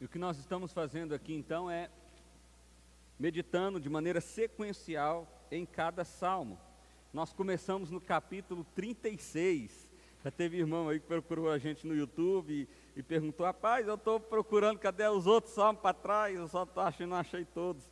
[0.00, 1.90] E o que nós estamos fazendo aqui então é
[3.18, 6.58] meditando de maneira sequencial em cada salmo.
[7.12, 9.90] Nós começamos no capítulo 36.
[10.24, 13.96] Já teve irmão aí que procurou a gente no YouTube e, e perguntou: Rapaz, eu
[13.96, 16.34] estou procurando, cadê os outros salmos para trás?
[16.34, 17.86] Eu só estou achando, não achei todos.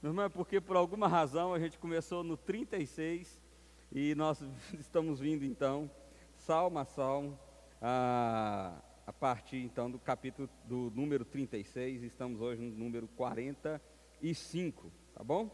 [0.00, 3.42] Meu irmão, é porque por alguma razão a gente começou no 36
[3.90, 4.40] e nós
[4.78, 5.90] estamos vindo então,
[6.36, 7.36] salmo a salmo,
[7.82, 15.24] a, a partir então do capítulo do número 36, estamos hoje no número 45, tá
[15.24, 15.50] bom?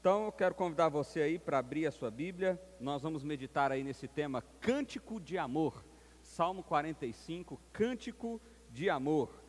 [0.00, 3.84] Então eu quero convidar você aí para abrir a sua Bíblia, nós vamos meditar aí
[3.84, 5.84] nesse tema Cântico de Amor,
[6.20, 8.40] Salmo 45, Cântico
[8.72, 9.40] de Amor.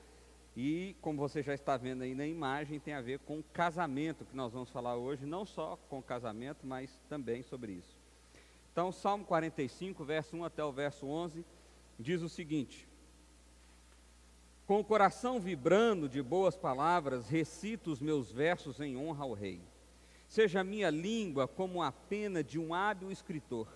[0.56, 4.36] E como você já está vendo aí na imagem, tem a ver com casamento, que
[4.36, 7.98] nós vamos falar hoje, não só com casamento, mas também sobre isso.
[8.72, 11.44] Então, Salmo 45, verso 1 até o verso 11,
[11.98, 12.91] diz o seguinte:
[14.72, 19.60] com o coração vibrando de boas palavras, recito os meus versos em honra ao Rei.
[20.30, 23.68] Seja a minha língua como a pena de um hábil escritor.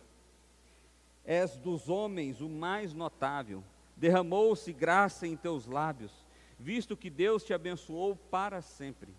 [1.25, 3.61] És dos homens o mais notável,
[3.97, 6.13] derramou-se graça em teus lábios,
[6.57, 9.13] visto que Deus te abençoou para sempre.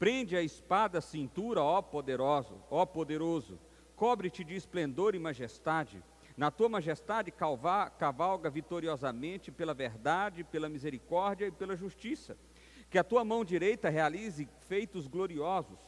[0.00, 3.56] Prende a espada à cintura, ó poderoso, ó poderoso,
[3.94, 6.02] cobre-te de esplendor e majestade
[6.38, 12.38] na tua majestade cavalga vitoriosamente pela verdade, pela misericórdia e pela justiça.
[12.88, 15.80] Que a tua mão direita realize feitos gloriosos.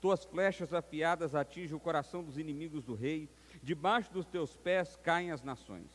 [0.00, 3.28] Tuas flechas afiadas atingem o coração dos inimigos do rei.
[3.60, 5.90] Debaixo dos teus pés caem as nações.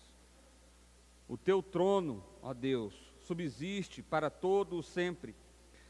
[1.26, 5.34] O teu trono, ó Deus, subsiste para todo o sempre.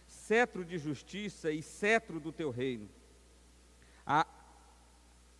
[0.05, 2.88] Cetro de justiça e cetro do teu reino.
[4.05, 4.27] A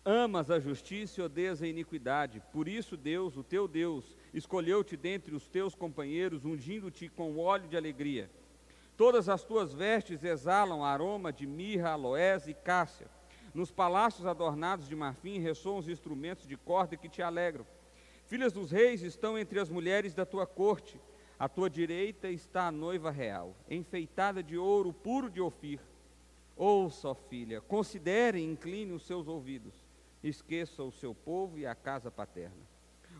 [0.04, 2.42] Amas a justiça e odeias a iniquidade.
[2.52, 7.76] Por isso, Deus, o teu Deus, escolheu-te dentre os teus companheiros, ungindo-te com óleo de
[7.76, 8.28] alegria.
[8.96, 13.06] Todas as tuas vestes exalam aroma de mirra, aloés e cássia.
[13.54, 17.64] Nos palácios adornados de marfim ressoam os instrumentos de corda que te alegram.
[18.26, 21.00] Filhas dos reis estão entre as mulheres da tua corte.
[21.38, 25.78] À tua direita está a noiva real, enfeitada de ouro puro de Ofir.
[26.56, 29.81] Ouça, filha, considere e incline os seus ouvidos
[30.28, 32.62] esqueça o seu povo e a casa paterna.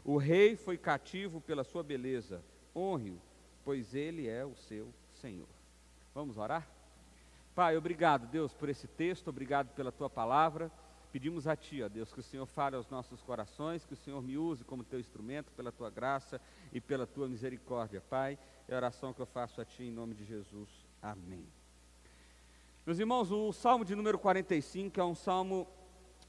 [0.05, 2.43] O rei foi cativo pela sua beleza,
[2.75, 3.21] honre-o,
[3.65, 5.49] pois ele é o seu Senhor.
[6.15, 6.69] Vamos orar?
[7.55, 10.71] Pai, obrigado, Deus, por esse texto, obrigado pela tua palavra.
[11.13, 14.23] Pedimos a Ti, ó Deus, que o Senhor fale aos nossos corações, que o Senhor
[14.23, 16.41] me use como teu instrumento, pela tua graça
[16.73, 18.39] e pela tua misericórdia, Pai.
[18.67, 20.71] É a oração que eu faço a Ti em nome de Jesus.
[21.03, 21.47] Amém.
[22.87, 25.69] Meus irmãos, o Salmo de número 45 é um salmo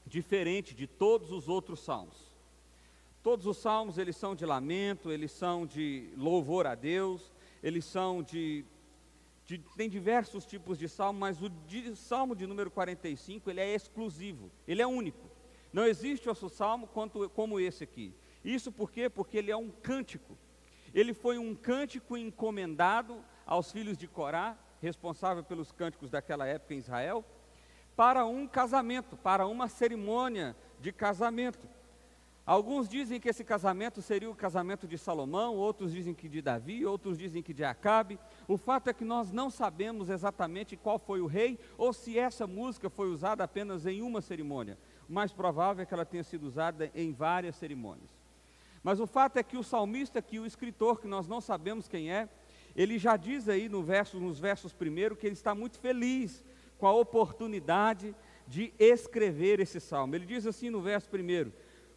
[0.06, 2.34] diferente de todos os outros salmos.
[3.22, 7.32] Todos os salmos eles são de lamento, eles são de louvor a Deus,
[7.62, 8.64] eles são de,
[9.46, 13.74] de tem diversos tipos de salmo, mas o de, salmo de número 45 ele é
[13.74, 15.30] exclusivo, ele é único.
[15.72, 18.14] Não existe outro salmo quanto, como esse aqui.
[18.44, 19.08] Isso por quê?
[19.08, 20.36] Porque ele é um cântico.
[20.92, 26.78] Ele foi um cântico encomendado aos filhos de Corá, responsável pelos cânticos daquela época em
[26.78, 27.24] Israel,
[27.96, 31.68] para um casamento, para uma cerimônia de casamento.
[32.46, 36.84] Alguns dizem que esse casamento seria o casamento de Salomão, outros dizem que de Davi,
[36.84, 38.18] outros dizem que de Acabe.
[38.46, 42.46] O fato é que nós não sabemos exatamente qual foi o rei ou se essa
[42.46, 44.76] música foi usada apenas em uma cerimônia.
[45.08, 48.10] O mais provável é que ela tenha sido usada em várias cerimônias.
[48.82, 52.12] Mas o fato é que o salmista, que o escritor, que nós não sabemos quem
[52.12, 52.28] é,
[52.76, 56.44] ele já diz aí no verso, nos versos primeiro que ele está muito feliz
[56.84, 58.14] com a oportunidade
[58.46, 60.14] de escrever esse salmo.
[60.14, 61.50] Ele diz assim no verso primeiro: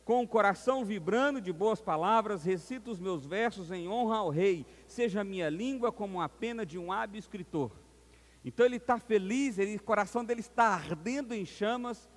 [0.06, 4.66] Com o coração vibrando de boas palavras, recito os meus versos em honra ao Rei,
[4.88, 7.70] seja a minha língua como a pena de um hábil escritor.
[8.46, 12.10] Então ele está feliz, ele, o coração dele está ardendo em chamas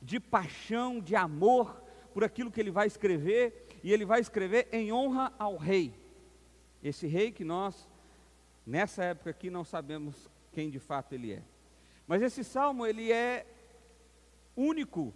[0.00, 1.78] de paixão, de amor
[2.14, 5.92] por aquilo que ele vai escrever, e ele vai escrever em honra ao Rei.
[6.82, 7.86] Esse Rei que nós,
[8.66, 11.53] nessa época aqui, não sabemos quem de fato ele é.
[12.06, 13.46] Mas esse salmo ele é
[14.56, 15.12] único,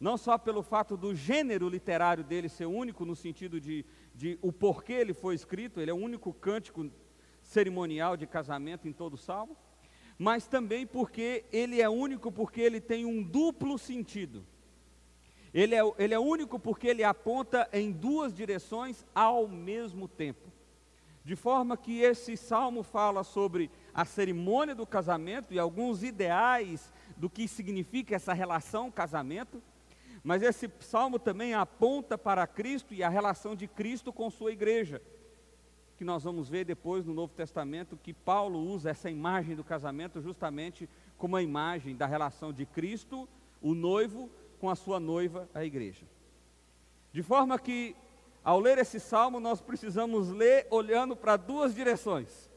[0.00, 3.84] não só pelo fato do gênero literário dele ser único no sentido de,
[4.14, 6.90] de o porquê ele foi escrito, ele é o único cântico
[7.42, 9.56] cerimonial de casamento em todo o salmo,
[10.18, 14.44] mas também porque ele é único porque ele tem um duplo sentido.
[15.52, 20.52] Ele é, ele é único porque ele aponta em duas direções ao mesmo tempo.
[21.24, 27.30] De forma que esse salmo fala sobre a cerimônia do casamento e alguns ideais do
[27.30, 29.62] que significa essa relação casamento,
[30.22, 35.00] mas esse salmo também aponta para Cristo e a relação de Cristo com sua igreja.
[35.96, 40.20] que nós vamos ver depois no Novo Testamento que Paulo usa essa imagem do casamento
[40.20, 43.28] justamente como a imagem da relação de Cristo,
[43.62, 46.04] o noivo, com a sua noiva, a igreja.
[47.12, 47.94] De forma que,
[48.42, 52.50] ao ler esse salmo, nós precisamos ler olhando para duas direções,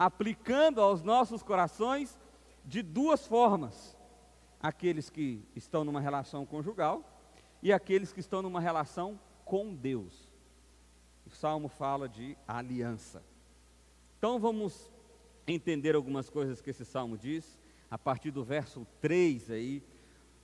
[0.00, 2.18] aplicando aos nossos corações
[2.64, 3.94] de duas formas:
[4.58, 7.04] aqueles que estão numa relação conjugal
[7.62, 10.32] e aqueles que estão numa relação com Deus.
[11.26, 13.22] O salmo fala de aliança.
[14.16, 14.90] Então vamos
[15.46, 17.58] entender algumas coisas que esse salmo diz,
[17.90, 19.82] a partir do verso 3 aí.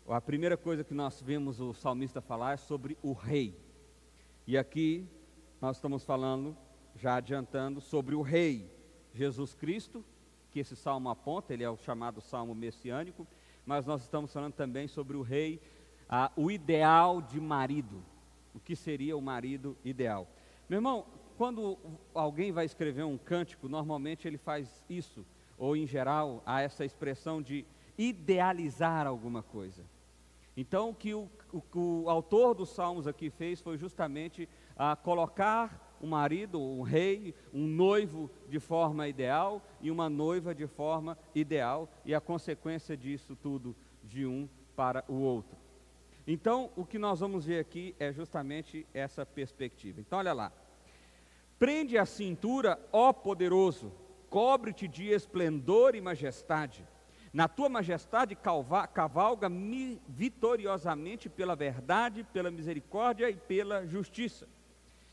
[0.07, 3.59] A primeira coisa que nós vemos o salmista falar é sobre o rei.
[4.47, 5.09] E aqui
[5.61, 6.55] nós estamos falando,
[6.95, 8.76] já adiantando, sobre o rei
[9.17, 10.05] Jesus Cristo,
[10.51, 13.27] que esse salmo aponta, ele é o chamado salmo messiânico,
[13.65, 15.61] mas nós estamos falando também sobre o rei,
[16.09, 18.03] ah, o ideal de marido.
[18.55, 20.29] O que seria o marido ideal?
[20.69, 21.05] Meu irmão,
[21.37, 21.77] quando
[22.15, 25.25] alguém vai escrever um cântico, normalmente ele faz isso,
[25.59, 27.65] ou em geral, há essa expressão de
[27.99, 29.83] idealizar alguma coisa.
[30.57, 35.86] Então, o que o, o, o autor dos Salmos aqui fez foi justamente a colocar
[36.01, 41.89] um marido, um rei, um noivo de forma ideal e uma noiva de forma ideal,
[42.05, 45.57] e a consequência disso tudo de um para o outro.
[46.27, 50.01] Então, o que nós vamos ver aqui é justamente essa perspectiva.
[50.01, 50.53] Então, olha lá.
[51.59, 53.91] Prende a cintura, ó poderoso,
[54.29, 56.87] cobre-te de esplendor e majestade.
[57.33, 58.37] Na tua majestade
[58.93, 59.49] cavalga
[60.09, 64.49] vitoriosamente pela verdade, pela misericórdia e pela justiça.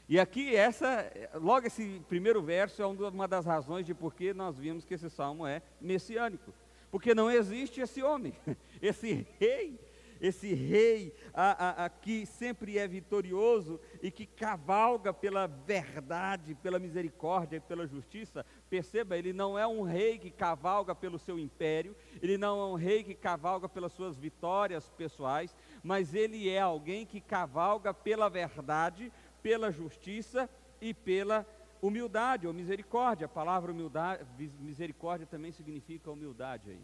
[0.07, 4.57] E aqui essa, logo esse primeiro verso é uma das razões de por que nós
[4.57, 6.53] vimos que esse salmo é messiânico.
[6.91, 8.33] Porque não existe esse homem,
[8.81, 9.79] esse rei
[10.23, 16.79] esse rei a, a, a, que sempre é vitorioso e que cavalga pela verdade, pela
[16.79, 18.45] misericórdia e pela justiça.
[18.69, 22.75] Perceba, ele não é um rei que cavalga pelo seu império, ele não é um
[22.75, 25.53] rei que cavalga pelas suas vitórias pessoais,
[25.83, 29.11] mas ele é alguém que cavalga pela verdade,
[29.43, 30.49] pela justiça
[30.81, 31.45] e pela
[31.81, 33.25] humildade ou misericórdia.
[33.25, 34.25] A palavra humildade,
[34.59, 36.81] misericórdia também significa humildade aí.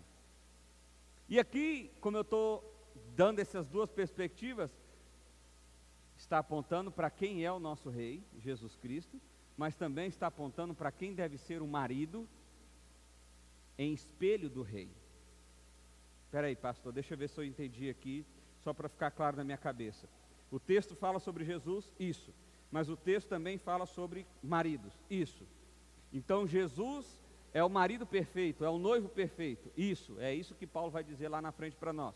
[1.30, 2.64] E aqui, como eu estou
[3.16, 4.72] dando essas duas perspectivas,
[6.18, 9.22] está apontando para quem é o nosso rei, Jesus Cristo,
[9.56, 12.28] mas também está apontando para quem deve ser o marido
[13.78, 14.90] em espelho do rei.
[16.26, 18.26] Espera aí, pastor, deixa eu ver se eu entendi aqui,
[18.64, 20.10] só para ficar claro na minha cabeça.
[20.52, 22.34] O texto fala sobre Jesus, isso,
[22.72, 25.46] mas o texto também fala sobre maridos, isso.
[26.14, 27.20] Então Jesus
[27.54, 31.30] é o marido perfeito, é o noivo perfeito, isso, é isso que Paulo vai dizer
[31.30, 32.16] lá na frente para nós.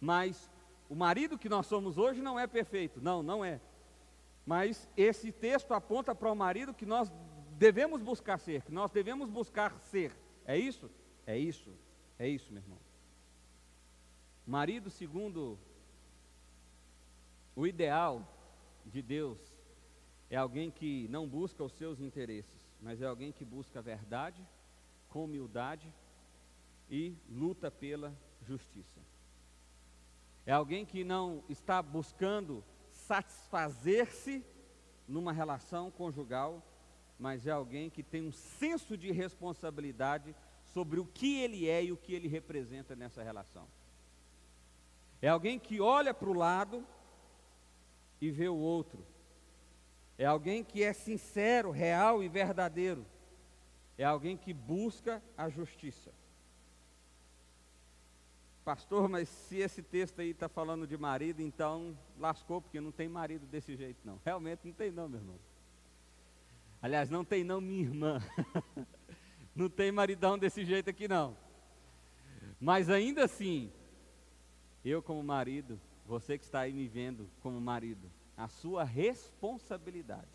[0.00, 0.50] Mas
[0.88, 3.00] o marido que nós somos hoje não é perfeito.
[3.00, 3.60] Não, não é.
[4.44, 7.12] Mas esse texto aponta para o marido que nós
[7.58, 10.12] devemos buscar ser, que nós devemos buscar ser.
[10.44, 10.90] É isso?
[11.26, 11.72] É isso.
[12.18, 12.78] É isso, meu irmão.
[14.46, 15.58] Marido, segundo
[17.54, 18.22] o ideal
[18.86, 19.38] de Deus,
[20.30, 24.46] é alguém que não busca os seus interesses, mas é alguém que busca a verdade,
[25.08, 25.92] com humildade
[26.90, 29.00] e luta pela justiça.
[30.44, 34.44] É alguém que não está buscando satisfazer-se
[35.06, 36.62] numa relação conjugal,
[37.18, 40.34] mas é alguém que tem um senso de responsabilidade
[40.72, 43.66] sobre o que ele é e o que ele representa nessa relação.
[45.22, 46.86] É alguém que olha para o lado
[48.20, 49.04] e vê o outro.
[50.18, 53.04] É alguém que é sincero, real e verdadeiro.
[53.98, 56.12] É alguém que busca a justiça.
[58.64, 63.08] Pastor, mas se esse texto aí está falando de marido, então lascou, porque não tem
[63.08, 64.20] marido desse jeito, não.
[64.24, 65.38] Realmente não tem, não, meu irmão.
[66.82, 68.20] Aliás, não tem, não, minha irmã.
[69.54, 71.36] não tem maridão desse jeito aqui, não.
[72.58, 73.70] Mas ainda assim,
[74.84, 80.28] eu, como marido, você que está aí me vendo como marido, a sua responsabilidade,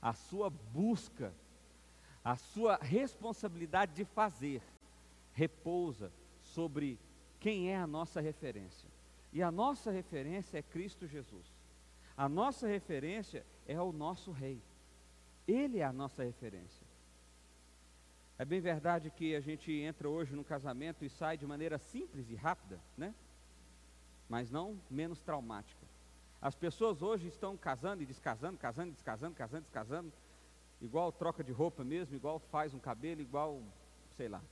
[0.00, 1.32] a sua busca,
[2.24, 4.62] a sua responsabilidade de fazer,
[5.32, 6.98] repousa sobre
[7.38, 8.88] quem é a nossa referência.
[9.32, 11.46] E a nossa referência é Cristo Jesus.
[12.16, 14.60] A nossa referência é o nosso Rei.
[15.46, 16.86] Ele é a nossa referência.
[18.38, 22.30] É bem verdade que a gente entra hoje no casamento e sai de maneira simples
[22.30, 23.14] e rápida, né?
[24.28, 25.86] Mas não menos traumática.
[26.40, 30.12] As pessoas hoje estão casando e descasando, casando e descasando, casando e descasando,
[30.80, 33.60] igual troca de roupa mesmo, igual faz um cabelo, igual,
[34.16, 34.42] sei lá.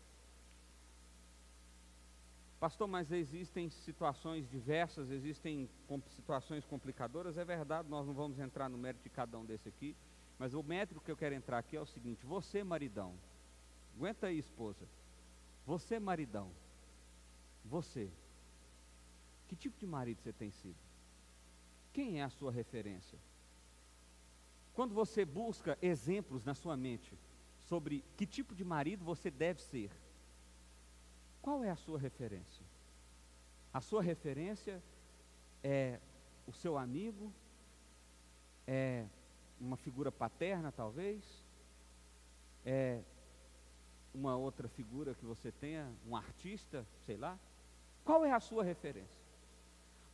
[2.58, 5.68] Pastor, mas existem situações diversas, existem
[6.08, 9.94] situações complicadoras, é verdade, nós não vamos entrar no mérito de cada um desse aqui,
[10.38, 13.14] Mas o método que eu quero entrar aqui é o seguinte: você, maridão,
[13.96, 14.86] aguenta aí, esposa.
[15.66, 16.50] Você, maridão,
[17.64, 18.10] você,
[19.46, 20.76] que tipo de marido você tem sido?
[21.92, 23.18] Quem é a sua referência?
[24.74, 27.16] Quando você busca exemplos na sua mente
[27.60, 29.90] sobre que tipo de marido você deve ser,
[31.40, 32.64] qual é a sua referência?
[33.72, 34.82] A sua referência
[35.62, 36.00] é
[36.46, 37.32] o seu amigo?
[38.66, 39.06] É
[39.60, 41.24] uma figura paterna, talvez?
[42.64, 43.02] É
[44.12, 47.38] uma outra figura que você tenha, um artista, sei lá?
[48.04, 49.25] Qual é a sua referência?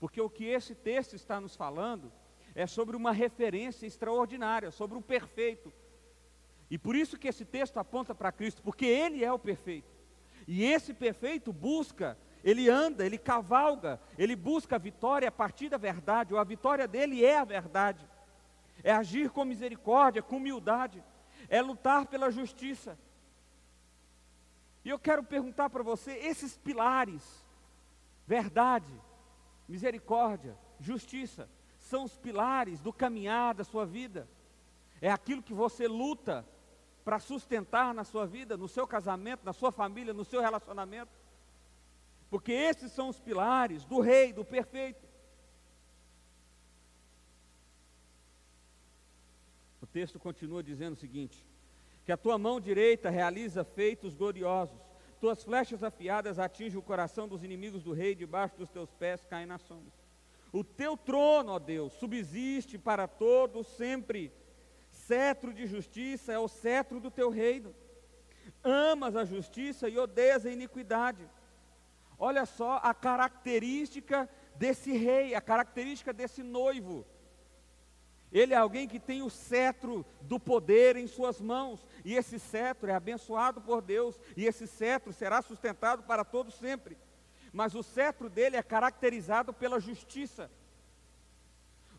[0.02, 2.12] Porque o que esse texto está nos falando
[2.56, 5.72] é sobre uma referência extraordinária, sobre o perfeito.
[6.68, 9.94] E por isso que esse texto aponta para Cristo, porque Ele é o perfeito.
[10.48, 15.76] E esse perfeito busca, ele anda, ele cavalga, ele busca a vitória a partir da
[15.76, 18.04] verdade, ou a vitória dele é a verdade
[18.82, 21.02] é agir com misericórdia, com humildade,
[21.48, 22.98] é lutar pela justiça.
[24.84, 27.22] E eu quero perguntar para você: esses pilares,
[28.26, 28.92] verdade,
[29.72, 31.48] misericórdia, justiça,
[31.78, 34.28] são os pilares do caminhar da sua vida,
[35.00, 36.46] é aquilo que você luta
[37.04, 41.10] para sustentar na sua vida, no seu casamento, na sua família, no seu relacionamento,
[42.30, 45.12] porque esses são os pilares do rei, do perfeito.
[49.92, 51.44] texto continua dizendo o seguinte:
[52.04, 54.80] que a tua mão direita realiza feitos gloriosos,
[55.22, 59.46] tuas flechas afiadas atingem o coração dos inimigos do rei, debaixo dos teus pés caem
[59.46, 59.92] na sombra.
[60.52, 64.32] O teu trono, ó Deus, subsiste para todos sempre.
[64.90, 67.72] Cetro de justiça é o cetro do teu reino.
[68.64, 71.30] Amas a justiça e odeias a iniquidade.
[72.18, 77.06] Olha só a característica desse rei, a característica desse noivo.
[78.32, 82.90] Ele é alguém que tem o cetro do poder em suas mãos, e esse cetro
[82.90, 86.96] é abençoado por Deus, e esse cetro será sustentado para todo sempre.
[87.52, 90.50] Mas o cetro dele é caracterizado pela justiça.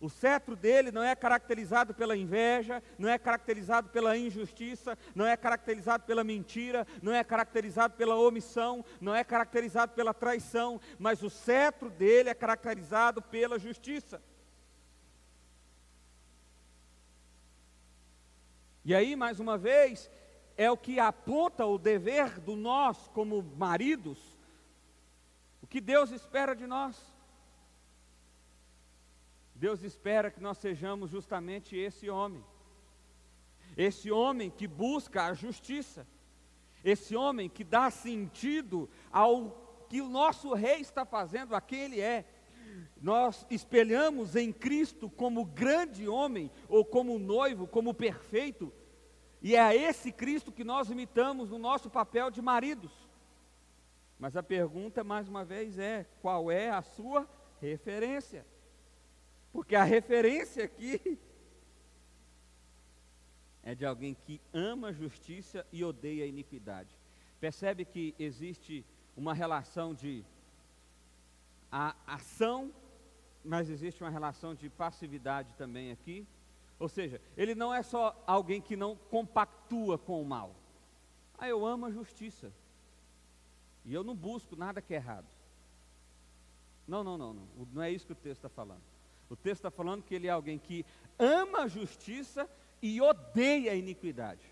[0.02, 5.38] O cetro dele não é caracterizado pela inveja, não é caracterizado pela injustiça, não é
[5.38, 11.30] caracterizado pela mentira, não é caracterizado pela omissão, não é caracterizado pela traição, mas o
[11.30, 14.22] cetro dele é caracterizado pela justiça.
[18.86, 20.10] E aí, mais uma vez,
[20.58, 24.20] é o que aponta o dever do nós como maridos,
[25.62, 27.14] o que Deus espera de nós.
[29.56, 32.44] Deus espera que nós sejamos justamente esse homem.
[33.78, 36.06] Esse homem que busca a justiça.
[36.84, 42.02] Esse homem que dá sentido ao que o nosso rei está fazendo, a quem ele
[42.02, 42.26] é
[43.02, 48.72] nós espelhamos em Cristo como grande homem, ou como noivo, como perfeito,
[49.42, 52.92] e é a esse Cristo que nós imitamos no nosso papel de maridos.
[54.18, 57.28] Mas a pergunta, mais uma vez, é: qual é a sua
[57.60, 58.46] referência?
[59.52, 61.20] Porque a referência aqui
[63.62, 66.98] é de alguém que ama a justiça e odeia a iniquidade.
[67.42, 70.24] Percebe que existe uma relação de
[71.76, 72.72] a ação,
[73.44, 76.28] mas existe uma relação de passividade também aqui.
[76.78, 80.56] Ou seja, ele não é só alguém que não compactua com o mal.
[81.36, 82.54] Ah, eu amo a justiça.
[83.84, 85.26] E eu não busco nada que é errado.
[86.88, 87.48] Não, não, não, não.
[87.74, 88.84] Não é isso que o texto está falando.
[89.28, 90.86] O texto está falando que ele é alguém que
[91.18, 92.48] ama a justiça
[92.84, 94.46] e odeia a iniquidade.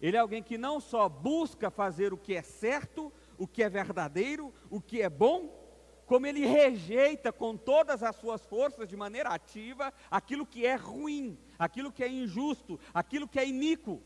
[0.00, 3.68] Ele é alguém que não só busca fazer o que é certo, o que é
[3.68, 5.65] verdadeiro, o que é bom,
[6.06, 11.36] como ele rejeita com todas as suas forças, de maneira ativa, aquilo que é ruim,
[11.58, 14.00] aquilo que é injusto, aquilo que é iníquo.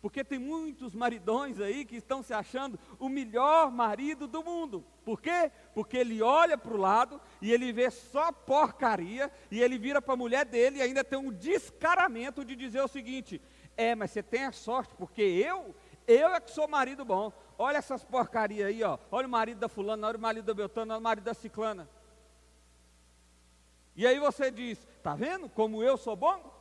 [0.00, 4.84] Porque tem muitos maridões aí que estão se achando o melhor marido do mundo.
[5.02, 5.50] Por quê?
[5.74, 10.12] Porque ele olha para o lado e ele vê só porcaria e ele vira para
[10.12, 13.40] a mulher dele e ainda tem um descaramento de dizer o seguinte:
[13.78, 15.74] é, mas você tem a sorte, porque eu,
[16.06, 17.32] eu é que sou marido bom.
[17.58, 18.98] Olha essas porcarias aí, ó.
[19.10, 21.88] Olha o marido da fulana, olha o marido da Beltrana, olha o marido da ciclana.
[23.96, 26.52] E aí você diz, tá vendo como eu sou bom?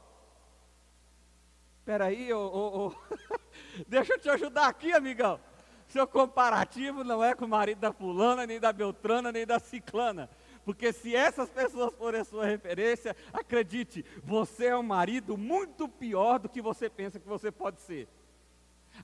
[1.79, 2.93] Espera aí, ô.
[3.87, 5.39] deixa eu te ajudar aqui, amigão.
[5.87, 10.29] Seu comparativo não é com o marido da fulana, nem da Beltrana, nem da ciclana.
[10.63, 16.39] Porque se essas pessoas forem a sua referência, acredite, você é um marido muito pior
[16.39, 18.07] do que você pensa que você pode ser.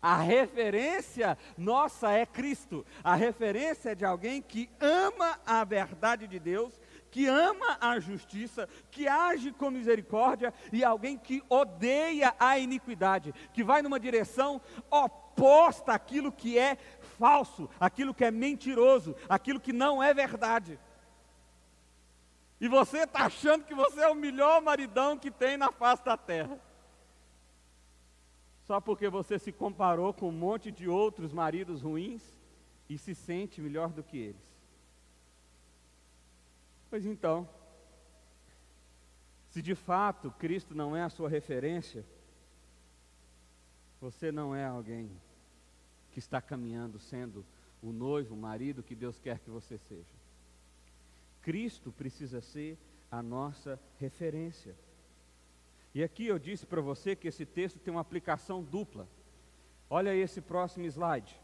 [0.02, 2.86] A referência nossa é Cristo.
[3.04, 6.80] A referência é de alguém que ama a verdade de Deus,
[7.12, 13.64] que ama a justiça, que age com misericórdia, e alguém que odeia a iniquidade, que
[13.64, 16.78] vai numa direção oposta àquilo que é
[17.18, 20.80] falso, aquilo que é mentiroso, aquilo que não é verdade.
[22.62, 26.18] E você está achando que você é o melhor maridão que tem na face da
[26.18, 26.60] terra.
[28.70, 32.22] Só porque você se comparou com um monte de outros maridos ruins
[32.88, 34.48] e se sente melhor do que eles.
[36.88, 37.50] Pois então,
[39.50, 42.06] se de fato Cristo não é a sua referência,
[44.00, 45.10] você não é alguém
[46.12, 47.44] que está caminhando sendo
[47.82, 50.14] o noivo, o marido que Deus quer que você seja.
[51.42, 52.78] Cristo precisa ser
[53.10, 54.76] a nossa referência.
[55.94, 59.08] E aqui eu disse para você que esse texto tem uma aplicação dupla.
[59.90, 61.40] Olha esse próximo slide.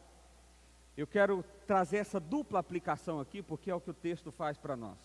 [0.95, 4.75] Eu quero trazer essa dupla aplicação aqui, porque é o que o texto faz para
[4.75, 4.97] nós.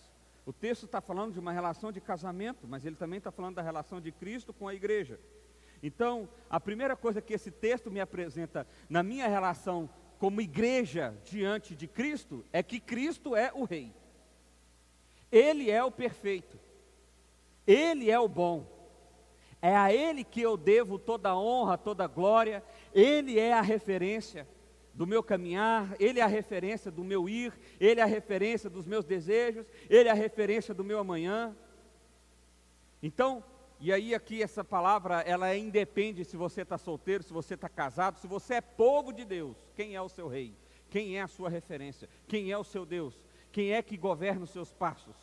[0.45, 3.61] O texto está falando de uma relação de casamento, mas ele também está falando da
[3.61, 5.19] relação de Cristo com a igreja.
[5.83, 11.75] Então, a primeira coisa que esse texto me apresenta na minha relação como igreja diante
[11.75, 13.91] de Cristo é que Cristo é o Rei.
[15.31, 16.59] Ele é o perfeito.
[17.65, 18.70] Ele é o bom.
[19.61, 22.63] É a Ele que eu devo toda a honra, toda a glória.
[22.93, 24.47] Ele é a referência
[24.93, 28.85] do meu caminhar, Ele é a referência do meu ir, Ele é a referência dos
[28.85, 31.55] meus desejos, Ele é a referência do meu amanhã.
[33.01, 33.43] Então,
[33.79, 37.69] e aí aqui essa palavra, ela é independe se você está solteiro, se você está
[37.69, 40.53] casado, se você é povo de Deus, quem é o seu rei?
[40.89, 42.09] Quem é a sua referência?
[42.27, 43.17] Quem é o seu Deus?
[43.51, 45.15] Quem é que governa os seus passos?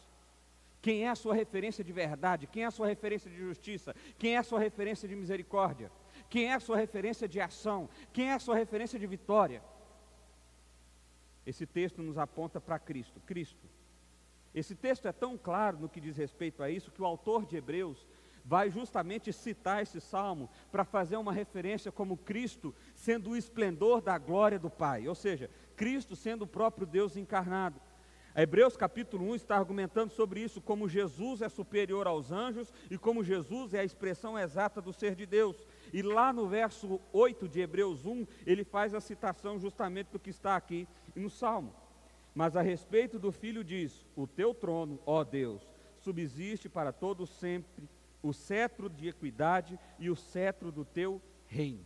[0.80, 2.46] Quem é a sua referência de verdade?
[2.46, 3.94] Quem é a sua referência de justiça?
[4.18, 5.90] Quem é a sua referência de misericórdia?
[6.30, 7.88] Quem é a sua referência de ação?
[8.12, 9.62] Quem é a sua referência de vitória?
[11.44, 13.20] Esse texto nos aponta para Cristo.
[13.20, 13.66] Cristo.
[14.54, 17.56] Esse texto é tão claro no que diz respeito a isso que o autor de
[17.56, 18.06] Hebreus
[18.44, 24.16] vai justamente citar esse salmo para fazer uma referência como Cristo sendo o esplendor da
[24.16, 27.80] glória do Pai, ou seja, Cristo sendo o próprio Deus encarnado.
[28.40, 33.24] Hebreus capítulo 1 está argumentando sobre isso, como Jesus é superior aos anjos e como
[33.24, 35.66] Jesus é a expressão exata do ser de Deus.
[35.92, 40.30] E lá no verso 8 de Hebreus 1, ele faz a citação justamente do que
[40.30, 41.74] está aqui no Salmo.
[42.32, 47.88] Mas a respeito do filho diz: O teu trono, ó Deus, subsiste para todo sempre
[48.22, 51.84] o cetro de equidade e o cetro do teu reino.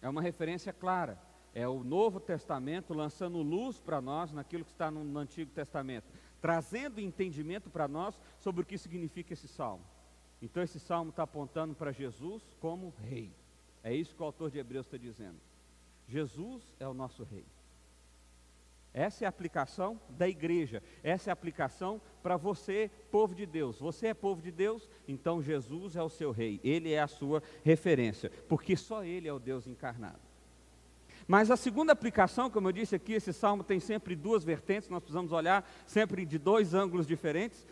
[0.00, 1.18] É uma referência clara
[1.54, 6.06] é o Novo Testamento lançando luz para nós naquilo que está no, Antigo Testamento,
[6.40, 9.84] trazendo entendimento para nós sobre o que significa esse salmo.
[10.42, 13.32] Então, esse salmo está apontando para Jesus como rei.
[13.82, 15.38] É isso que o autor de Hebreus está dizendo.
[16.08, 17.46] Jesus é o nosso rei.
[18.92, 20.82] Essa é a aplicação da igreja.
[21.02, 23.78] Essa é a aplicação para você, povo de Deus.
[23.78, 26.60] Você é povo de Deus, então Jesus é o seu rei.
[26.62, 30.33] Ele é a sua referência, porque só ele é o Deus encarnado.
[31.26, 35.00] Mas a segunda aplicação, como eu disse aqui, esse salmo tem sempre duas vertentes, nós
[35.00, 37.66] precisamos olhar sempre de dois ângulos diferentes.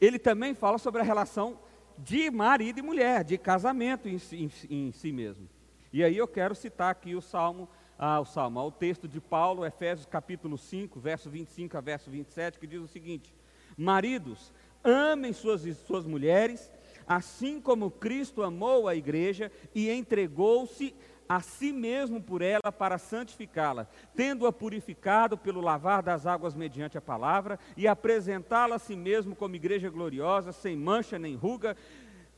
[0.00, 1.58] Ele também fala sobre a relação
[1.96, 5.48] de marido e mulher, de casamento em si, em, em si mesmo.
[5.92, 9.64] E aí eu quero citar aqui o salmo, ah, o salmo, o texto de Paulo,
[9.64, 13.34] Efésios capítulo 5, verso 25 a verso 27, que diz o seguinte:
[13.76, 14.52] Maridos,
[14.84, 16.70] amem suas, suas mulheres,
[17.06, 20.94] assim como Cristo amou a igreja e entregou-se
[21.28, 23.86] a si mesmo por ela para santificá-la,
[24.16, 29.54] tendo-a purificado pelo lavar das águas mediante a palavra, e apresentá-la a si mesmo como
[29.54, 31.76] igreja gloriosa, sem mancha, nem ruga,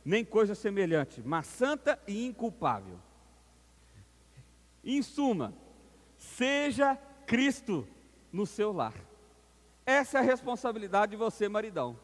[0.04, 2.98] nem coisa semelhante, mas santa e inculpável.
[4.82, 5.54] Em suma,
[6.16, 7.86] seja Cristo
[8.32, 8.94] no seu lar.
[9.84, 11.98] Essa é a responsabilidade de você, maridão.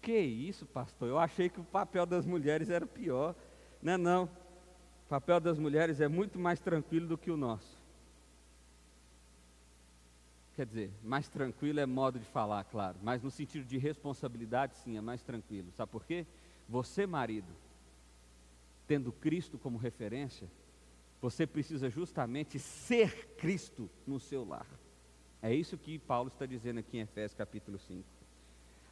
[0.00, 1.08] Que isso, pastor?
[1.08, 3.34] Eu achei que o papel das mulheres era pior.
[3.82, 4.28] Não é não.
[5.08, 7.78] O papel das mulheres é muito mais tranquilo do que o nosso.
[10.54, 14.98] Quer dizer, mais tranquilo é modo de falar, claro, mas no sentido de responsabilidade, sim,
[14.98, 15.72] é mais tranquilo.
[15.72, 16.26] Sabe por quê?
[16.68, 17.48] Você, marido,
[18.86, 20.46] tendo Cristo como referência,
[21.22, 24.66] você precisa justamente ser Cristo no seu lar.
[25.40, 28.17] É isso que Paulo está dizendo aqui em Efésios capítulo 5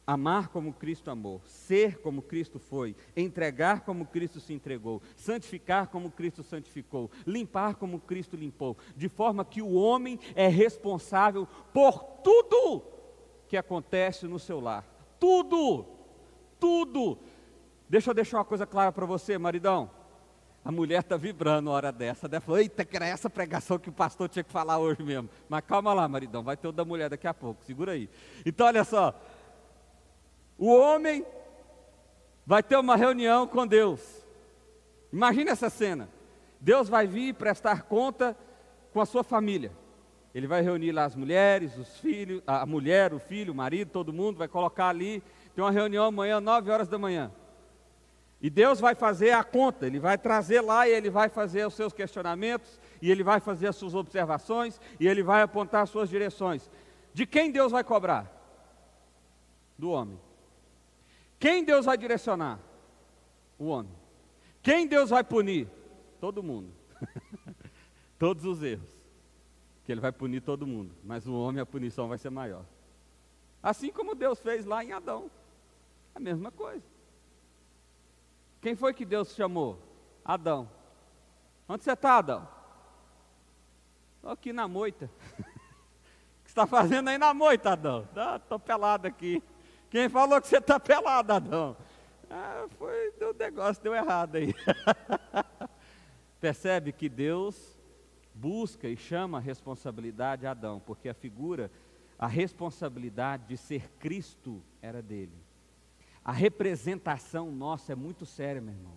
[0.07, 6.09] amar como Cristo amou, ser como Cristo foi, entregar como Cristo se entregou, santificar como
[6.09, 12.83] Cristo santificou, limpar como Cristo limpou, de forma que o homem é responsável por tudo
[13.49, 14.85] que acontece no seu lar.
[15.19, 15.85] Tudo,
[16.57, 17.17] tudo.
[17.89, 19.91] Deixa eu deixar uma coisa clara para você, maridão.
[20.63, 22.39] A mulher está vibrando hora dessa, né?
[22.39, 25.29] Falou, eita, que era essa pregação que o pastor tinha que falar hoje mesmo.
[25.47, 28.09] Mas calma lá, maridão, vai ter o da mulher daqui a pouco, segura aí.
[28.45, 29.17] Então, olha só.
[30.57, 31.25] O homem
[32.45, 34.25] vai ter uma reunião com Deus.
[35.11, 36.09] Imagina essa cena.
[36.59, 38.35] Deus vai vir prestar conta
[38.91, 39.71] com a sua família.
[40.33, 44.13] Ele vai reunir lá as mulheres, os filhos, a mulher, o filho, o marido, todo
[44.13, 45.23] mundo, vai colocar ali.
[45.55, 47.31] Tem uma reunião amanhã, 9 horas da manhã.
[48.39, 51.73] E Deus vai fazer a conta, Ele vai trazer lá e Ele vai fazer os
[51.73, 56.07] seus questionamentos, e Ele vai fazer as suas observações, e Ele vai apontar as suas
[56.07, 56.69] direções.
[57.13, 58.31] De quem Deus vai cobrar?
[59.75, 60.19] Do homem.
[61.39, 62.59] Quem Deus vai direcionar?
[63.57, 63.93] O homem.
[64.61, 65.67] Quem Deus vai punir?
[66.19, 66.71] Todo mundo.
[68.17, 68.89] Todos os erros.
[69.83, 72.65] Que Ele vai punir todo mundo, mas o homem a punição vai ser maior.
[73.63, 75.31] Assim como Deus fez lá em Adão.
[76.13, 76.83] A mesma coisa.
[78.61, 79.79] Quem foi que Deus chamou?
[80.25, 80.69] Adão.
[81.69, 82.47] Onde você está, Adão?
[84.15, 85.05] Estou aqui na moita.
[85.39, 85.43] o que
[86.43, 88.07] você está fazendo aí na moita, Adão?
[88.35, 89.41] Estou pelado aqui.
[89.89, 91.77] Quem falou que você está pelado, Adão?
[92.29, 94.53] Ah, foi, o negócio deu errado aí.
[96.41, 97.77] Percebe que Deus
[98.33, 101.71] busca e chama a responsabilidade a Adão, porque a figura,
[102.19, 105.33] a responsabilidade de ser Cristo era dele.
[106.23, 108.93] A representação nossa é muito séria, meu irmão.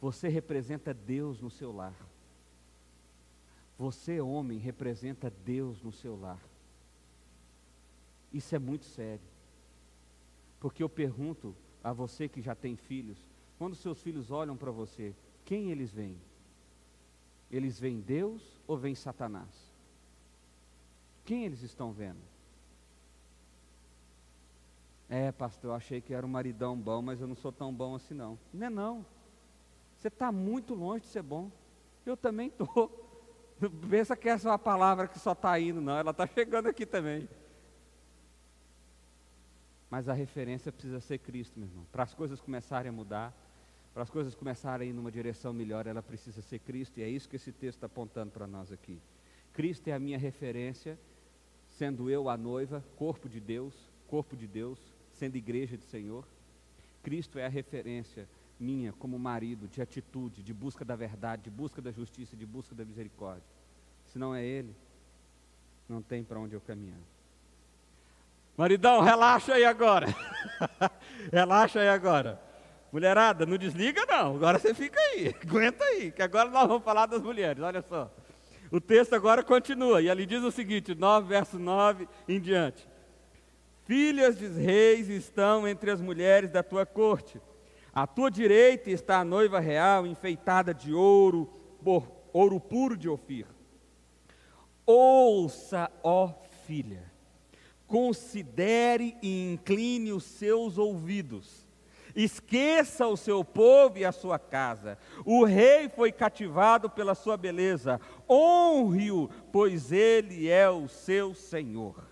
[0.00, 1.94] Você representa Deus no seu lar.
[3.76, 6.38] Você, homem, representa Deus no seu lar.
[8.32, 9.31] Isso é muito sério.
[10.62, 13.18] Porque eu pergunto a você que já tem filhos,
[13.58, 15.12] quando seus filhos olham para você,
[15.44, 16.16] quem eles veem?
[17.50, 19.72] Eles veem Deus ou veem Satanás?
[21.24, 22.20] Quem eles estão vendo?
[25.08, 27.96] É, pastor, eu achei que era um maridão bom, mas eu não sou tão bom
[27.96, 28.38] assim não.
[28.54, 29.06] Não é não.
[29.98, 31.50] Você está muito longe de ser bom.
[32.06, 32.88] Eu também estou.
[33.90, 35.96] Pensa que essa é uma palavra que só está indo, não.
[35.96, 37.28] Ela está chegando aqui também.
[39.92, 41.84] Mas a referência precisa ser Cristo, meu irmão.
[41.92, 43.30] Para as coisas começarem a mudar,
[43.92, 46.98] para as coisas começarem a ir numa direção melhor, ela precisa ser Cristo.
[46.98, 48.98] E é isso que esse texto está apontando para nós aqui.
[49.52, 50.98] Cristo é a minha referência,
[51.68, 53.74] sendo eu a noiva, corpo de Deus,
[54.08, 54.78] corpo de Deus,
[55.12, 56.24] sendo igreja do Senhor.
[57.02, 58.26] Cristo é a referência
[58.58, 62.74] minha como marido de atitude, de busca da verdade, de busca da justiça, de busca
[62.74, 63.44] da misericórdia.
[64.08, 64.74] Se não é Ele,
[65.86, 66.96] não tem para onde eu caminhar.
[68.56, 70.06] Maridão, relaxa aí agora.
[71.32, 72.40] relaxa aí agora.
[72.92, 74.36] Mulherada, não desliga não.
[74.36, 75.34] Agora você fica aí.
[75.42, 77.62] Aguenta aí, que agora nós vamos falar das mulheres.
[77.62, 78.10] Olha só.
[78.70, 82.88] O texto agora continua, e ali diz o seguinte, 9, verso 9 em diante.
[83.84, 87.40] Filhas de reis estão entre as mulheres da tua corte.
[87.92, 91.52] À tua direita está a noiva real, enfeitada de ouro,
[92.32, 93.46] ouro puro de Ofir.
[94.86, 96.32] Ouça, ó
[96.66, 97.11] filha,
[97.92, 101.68] considere e incline os seus ouvidos.
[102.16, 104.96] Esqueça o seu povo e a sua casa.
[105.26, 108.00] O rei foi cativado pela sua beleza.
[108.26, 112.02] Honre-o, pois ele é o seu senhor.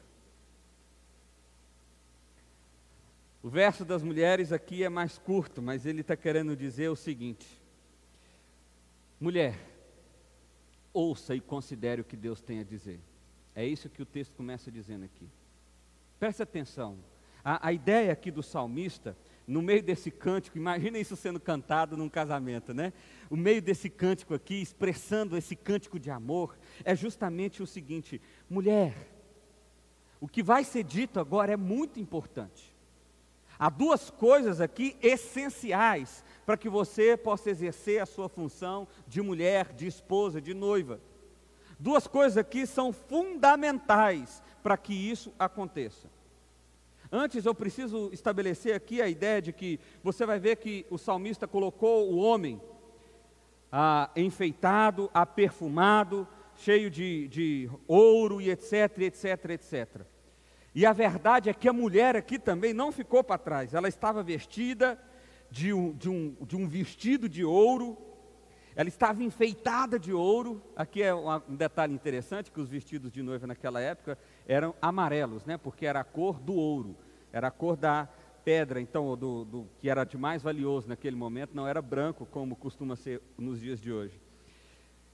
[3.43, 7.47] O verso das mulheres aqui é mais curto, mas ele está querendo dizer o seguinte:
[9.19, 9.59] mulher,
[10.93, 13.01] ouça e considere o que Deus tem a dizer.
[13.55, 15.40] É isso que o texto começa dizendo aqui.
[16.21, 16.99] Preste atenção.
[17.43, 22.11] A, a ideia aqui do salmista, no meio desse cântico, imagina isso sendo cantado num
[22.11, 22.93] casamento, né?
[23.31, 28.95] O meio desse cântico aqui, expressando esse cântico de amor, é justamente o seguinte: mulher,
[30.21, 32.77] o que vai ser dito agora é muito importante.
[33.59, 39.73] Há duas coisas aqui essenciais para que você possa exercer a sua função de mulher,
[39.73, 41.01] de esposa, de noiva.
[41.79, 46.09] Duas coisas aqui são fundamentais para que isso aconteça.
[47.13, 51.47] Antes eu preciso estabelecer aqui a ideia de que você vai ver que o salmista
[51.49, 52.61] colocou o homem
[53.73, 60.03] ah, enfeitado, aperfumado, cheio de, de ouro e etc, etc, etc.
[60.75, 64.23] E a verdade é que a mulher aqui também não ficou para trás, ela estava
[64.23, 64.99] vestida
[65.51, 67.99] de um, de, um, de um vestido de ouro,
[68.81, 70.63] ela estava enfeitada de ouro.
[70.75, 74.17] Aqui é um detalhe interessante: que os vestidos de noiva naquela época
[74.49, 75.59] eram amarelos, né?
[75.59, 76.97] porque era a cor do ouro,
[77.31, 78.09] era a cor da
[78.43, 82.57] pedra, então, do, do que era de mais valioso naquele momento, não era branco como
[82.57, 84.19] costuma ser nos dias de hoje.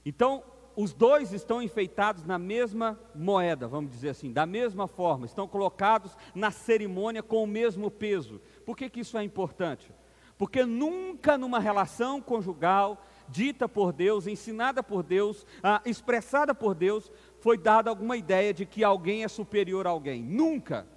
[0.05, 5.45] Então, os dois estão enfeitados na mesma moeda, vamos dizer assim, da mesma forma, estão
[5.45, 8.39] colocados na cerimônia com o mesmo peso.
[8.65, 9.91] Por que, que isso é importante?
[10.37, 17.11] Porque nunca numa relação conjugal dita por Deus, ensinada por Deus, ah, expressada por Deus,
[17.39, 20.23] foi dada alguma ideia de que alguém é superior a alguém.
[20.23, 20.87] Nunca.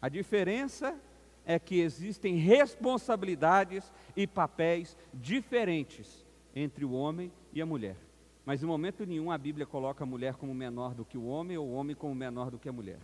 [0.00, 0.98] A diferença
[1.44, 7.96] é que existem responsabilidades e papéis diferentes entre o homem e a mulher.
[8.44, 11.56] Mas em momento nenhum a Bíblia coloca a mulher como menor do que o homem
[11.56, 13.00] ou o homem como menor do que a mulher.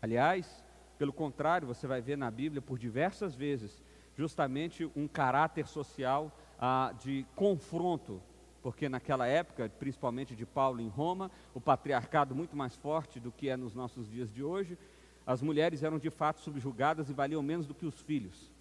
[0.00, 0.64] Aliás,
[0.98, 3.82] pelo contrário, você vai ver na Bíblia por diversas vezes
[4.16, 8.20] justamente um caráter social ah, de confronto,
[8.62, 13.48] porque naquela época, principalmente de Paulo em Roma, o patriarcado muito mais forte do que
[13.48, 14.78] é nos nossos dias de hoje,
[15.26, 18.52] as mulheres eram de fato subjugadas e valiam menos do que os filhos.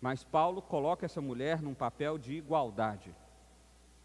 [0.00, 3.14] Mas Paulo coloca essa mulher num papel de igualdade.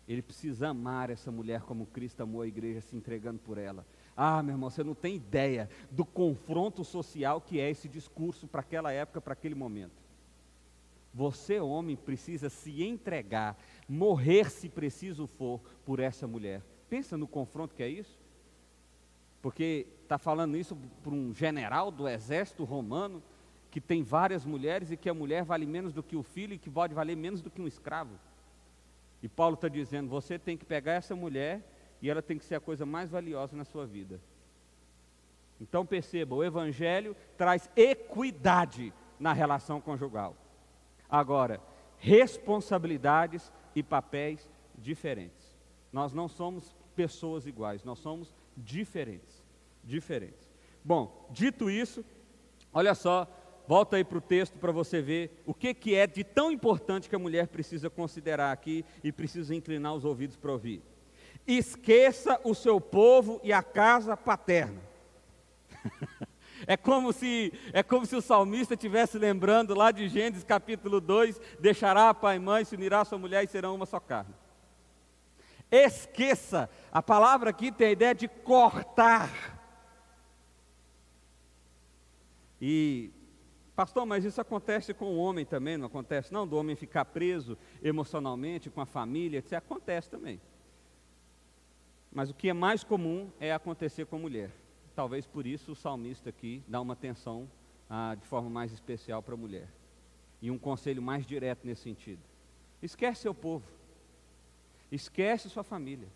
[0.08, 3.86] Ele precisa amar essa mulher como Cristo amou a igreja, se entregando por ela.
[4.17, 8.62] Ah, meu irmão, você não tem ideia do confronto social que é esse discurso para
[8.62, 10.03] aquela época, para aquele momento.
[11.13, 16.63] Você, homem, precisa se entregar, morrer se preciso for por essa mulher.
[16.89, 18.19] Pensa no confronto que é isso?
[19.41, 23.21] Porque está falando isso para um general do exército romano
[23.69, 26.58] que tem várias mulheres e que a mulher vale menos do que o filho e
[26.58, 28.17] que pode valer menos do que um escravo.
[29.21, 31.62] E Paulo está dizendo: você tem que pegar essa mulher
[32.02, 34.19] e ela tem que ser a coisa mais valiosa na sua vida.
[35.60, 40.36] Então perceba: o Evangelho traz equidade na relação conjugal.
[41.13, 41.62] Agora,
[41.99, 45.56] responsabilidades e papéis diferentes.
[45.91, 49.43] Nós não somos pessoas iguais, nós somos diferentes.
[49.84, 50.52] Diferentes.
[50.84, 52.04] Bom, dito isso,
[52.73, 53.28] olha só
[53.65, 57.08] Volta aí para o texto para você ver o que, que é de tão importante
[57.08, 60.82] que a mulher precisa considerar aqui e precisa inclinar os ouvidos para ouvir.
[61.47, 64.82] Esqueça o seu povo e a casa paterna.
[66.67, 71.39] é como se é como se o salmista estivesse lembrando lá de Gênesis capítulo 2,
[71.60, 74.34] deixará pai e mãe, se unirá sua mulher e serão uma só carne.
[75.71, 79.32] Esqueça, a palavra aqui tem a ideia de cortar.
[82.62, 83.12] E
[83.76, 86.32] Pastor, mas isso acontece com o homem também, não acontece?
[86.32, 90.39] Não, do homem ficar preso emocionalmente com a família, isso acontece também.
[92.12, 94.52] Mas o que é mais comum é acontecer com a mulher.
[94.96, 97.50] Talvez por isso o salmista aqui dá uma atenção
[97.90, 99.68] ah, de forma mais especial para a mulher.
[100.42, 102.22] E um conselho mais direto nesse sentido.
[102.82, 103.66] Esquece seu povo.
[104.92, 106.08] Esquece sua família.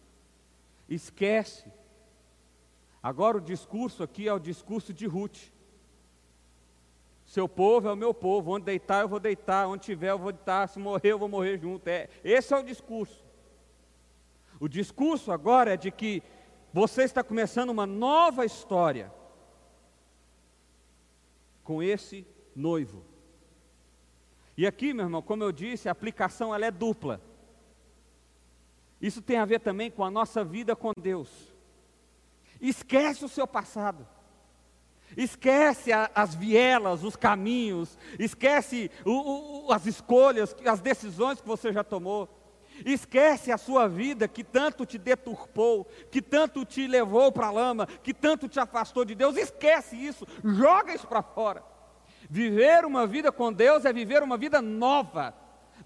[0.88, 1.66] Esquece.
[3.02, 5.52] Agora o discurso aqui é o discurso de Ruth.
[7.26, 10.32] Seu povo é o meu povo, onde deitar eu vou deitar, onde tiver eu vou
[10.32, 11.88] deitar, se morrer eu vou morrer junto.
[11.88, 13.26] É, esse é o discurso.
[14.60, 16.24] O discurso agora é de que
[16.74, 19.12] você está começando uma nova história
[21.64, 22.26] com esse
[22.56, 23.04] noivo.
[24.56, 27.22] E aqui, meu irmão, como eu disse, a aplicação ela é dupla.
[29.02, 31.30] Isso tem a ver também com a nossa vida com Deus.
[32.60, 34.08] Esquece o seu passado.
[35.16, 41.72] Esquece a, as vielas, os caminhos, esquece o, o, as escolhas, as decisões que você
[41.72, 42.28] já tomou.
[42.86, 47.88] Esquece a sua vida que tanto te deturpou, que tanto te levou para a lama,
[48.04, 49.36] que tanto te afastou de Deus.
[49.38, 51.64] Esquece isso, joga isso para fora.
[52.30, 55.34] Viver uma vida com Deus é viver uma vida nova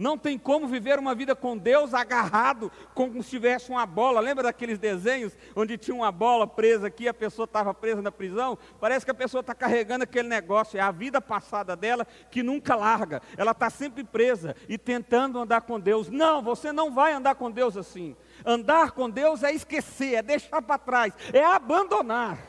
[0.01, 4.19] não tem como viver uma vida com Deus agarrado como se tivesse uma bola.
[4.19, 8.57] Lembra daqueles desenhos onde tinha uma bola presa aqui, a pessoa estava presa na prisão?
[8.79, 12.75] Parece que a pessoa está carregando aquele negócio, é a vida passada dela que nunca
[12.75, 13.21] larga.
[13.37, 16.09] Ela está sempre presa e tentando andar com Deus.
[16.09, 18.15] Não, você não vai andar com Deus assim.
[18.43, 22.39] Andar com Deus é esquecer, é deixar para trás, é abandonar.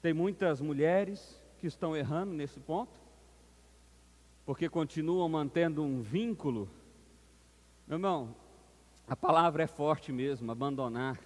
[0.00, 2.92] Tem muitas mulheres que estão errando nesse ponto,
[4.44, 6.68] porque continuam mantendo um vínculo.
[7.86, 8.34] Meu irmão,
[9.08, 11.18] a palavra é forte mesmo, abandonar.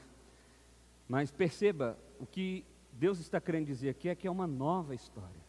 [1.09, 5.41] Mas perceba, o que Deus está querendo dizer aqui é que é uma nova história.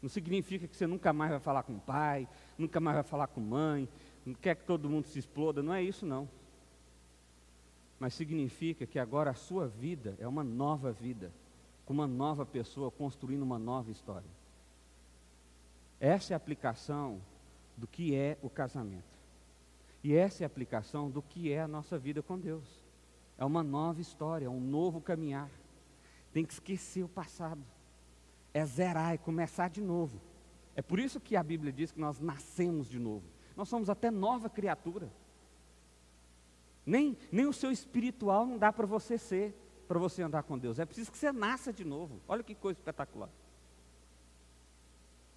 [0.00, 3.26] Não significa que você nunca mais vai falar com o pai, nunca mais vai falar
[3.26, 3.88] com mãe,
[4.24, 6.28] não quer que todo mundo se exploda, não é isso não.
[7.98, 11.32] Mas significa que agora a sua vida é uma nova vida
[11.88, 14.28] com uma nova pessoa, construindo uma nova história.
[15.98, 17.18] Essa é a aplicação
[17.78, 19.18] do que é o casamento.
[20.04, 22.84] E essa é a aplicação do que é a nossa vida com Deus.
[23.38, 25.50] É uma nova história, é um novo caminhar.
[26.30, 27.64] Tem que esquecer o passado.
[28.52, 30.20] É zerar, é começar de novo.
[30.76, 33.24] É por isso que a Bíblia diz que nós nascemos de novo.
[33.56, 35.10] Nós somos até nova criatura.
[36.84, 39.54] Nem, nem o seu espiritual não dá para você ser
[39.88, 40.78] para você andar com Deus.
[40.78, 42.20] É preciso que você nasça de novo.
[42.28, 43.30] Olha que coisa espetacular.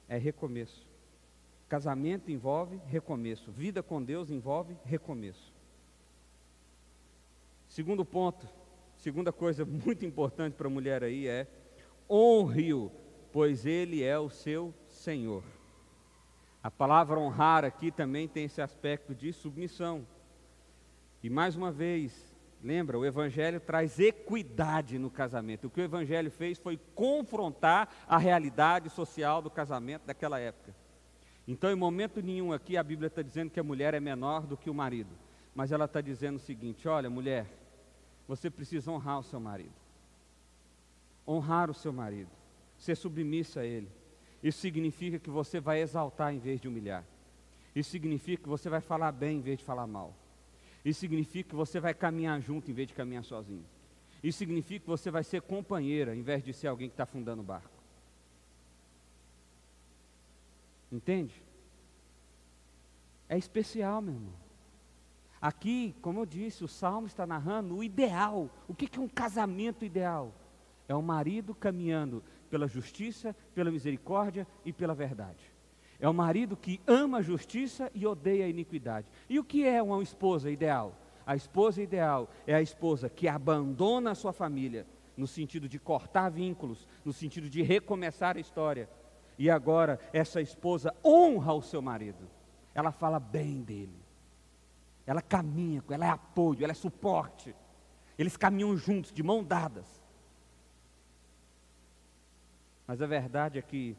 [0.10, 0.86] é recomeço.
[1.70, 3.50] Casamento envolve recomeço.
[3.50, 5.54] Vida com Deus envolve recomeço.
[7.70, 8.46] Segundo ponto,
[8.98, 11.48] segunda coisa muito importante para a mulher aí é
[12.10, 12.92] honre-o,
[13.32, 15.44] pois ele é o seu Senhor.
[16.62, 20.06] A palavra honrar aqui também tem esse aspecto de submissão.
[21.24, 22.31] E mais uma vez,
[22.64, 25.68] lembra, o Evangelho traz equidade no casamento.
[25.68, 30.74] O que o Evangelho fez foi confrontar a realidade social do casamento daquela época.
[31.48, 34.56] Então, em momento nenhum aqui, a Bíblia está dizendo que a mulher é menor do
[34.56, 35.10] que o marido.
[35.54, 37.46] Mas ela está dizendo o seguinte: olha, mulher,
[38.28, 39.74] você precisa honrar o seu marido.
[41.28, 42.30] Honrar o seu marido.
[42.78, 43.90] Ser submissa a ele.
[44.42, 47.04] Isso significa que você vai exaltar em vez de humilhar.
[47.76, 50.16] Isso significa que você vai falar bem em vez de falar mal.
[50.84, 53.66] Isso significa que você vai caminhar junto em vez de caminhar sozinho.
[54.24, 57.42] Isso significa que você vai ser companheira em vez de ser alguém que está afundando
[57.42, 57.70] o barco.
[60.92, 61.42] Entende?
[63.30, 64.34] É especial, meu irmão.
[65.42, 68.50] Aqui, como eu disse, o Salmo está narrando o ideal.
[68.68, 70.34] O que é um casamento ideal?
[70.88, 75.51] É um marido caminhando pela justiça, pela misericórdia e pela verdade.
[76.02, 79.08] É o marido que ama a justiça e odeia a iniquidade.
[79.30, 80.96] E o que é uma esposa ideal?
[81.26, 86.30] A esposa ideal é a esposa que abandona a sua família, no sentido de cortar
[86.30, 88.90] vínculos, no sentido de recomeçar a história.
[89.38, 92.28] E agora essa esposa honra o seu marido.
[92.74, 94.02] Ela fala bem dele.
[95.06, 97.56] Ela caminha, ela é apoio, ela é suporte.
[98.18, 100.02] Eles caminham juntos, de mão dadas.
[102.88, 103.96] Mas a verdade é que,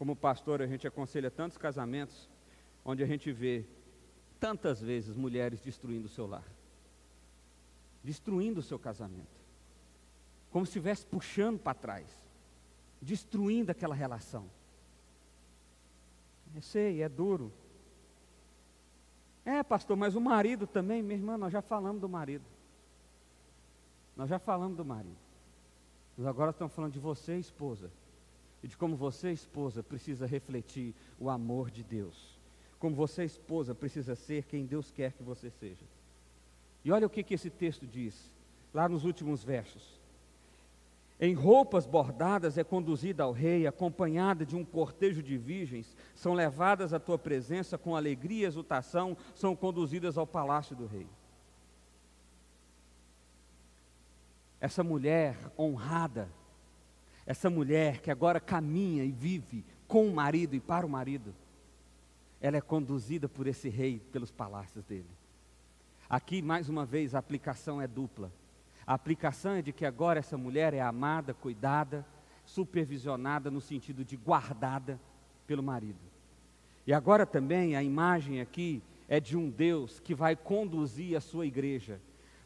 [0.00, 2.26] como pastor, a gente aconselha tantos casamentos
[2.82, 3.66] onde a gente vê
[4.40, 6.46] tantas vezes mulheres destruindo o seu lar,
[8.02, 9.38] destruindo o seu casamento,
[10.50, 12.06] como se estivesse puxando para trás,
[12.98, 14.50] destruindo aquela relação.
[16.54, 17.52] Eu sei, é duro.
[19.44, 22.46] É, pastor, mas o marido também, minha irmã, nós já falamos do marido.
[24.16, 25.18] Nós já falamos do marido.
[26.16, 27.90] Nós agora estamos falando de você, esposa
[28.62, 32.38] e de como você, esposa, precisa refletir o amor de Deus.
[32.78, 35.84] Como você, esposa, precisa ser quem Deus quer que você seja.
[36.84, 38.30] E olha o que, que esse texto diz,
[38.72, 40.00] lá nos últimos versos.
[41.20, 46.94] Em roupas bordadas é conduzida ao rei, acompanhada de um cortejo de virgens, são levadas
[46.94, 51.06] à tua presença com alegria e exultação, são conduzidas ao palácio do rei.
[54.58, 56.30] Essa mulher honrada,
[57.26, 61.34] essa mulher que agora caminha e vive com o marido e para o marido,
[62.40, 65.10] ela é conduzida por esse rei pelos palácios dele.
[66.08, 68.32] Aqui, mais uma vez, a aplicação é dupla.
[68.86, 72.04] A aplicação é de que agora essa mulher é amada, cuidada,
[72.44, 74.98] supervisionada no sentido de guardada
[75.46, 76.00] pelo marido.
[76.86, 81.46] E agora também a imagem aqui é de um Deus que vai conduzir a sua
[81.46, 82.00] igreja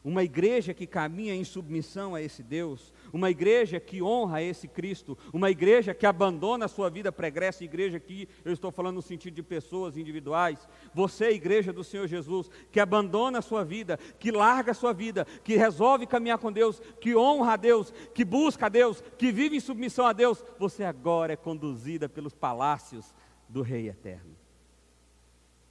[0.05, 5.17] uma igreja que caminha em submissão a esse Deus, uma igreja que honra esse Cristo,
[5.33, 9.33] uma igreja que abandona a sua vida pregressa, igreja que eu estou falando no sentido
[9.33, 14.71] de pessoas individuais, você, igreja do Senhor Jesus, que abandona a sua vida, que larga
[14.71, 18.69] a sua vida, que resolve caminhar com Deus, que honra a Deus, que busca a
[18.69, 23.11] Deus, que vive em submissão a Deus, você agora é conduzida pelos palácios
[23.49, 24.37] do Rei Eterno.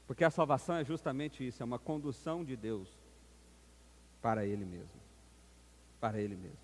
[0.08, 3.03] Porque a salvação é justamente isso, é uma condução de Deus
[4.24, 5.02] para ele mesmo.
[6.00, 6.56] Para ele mesmo.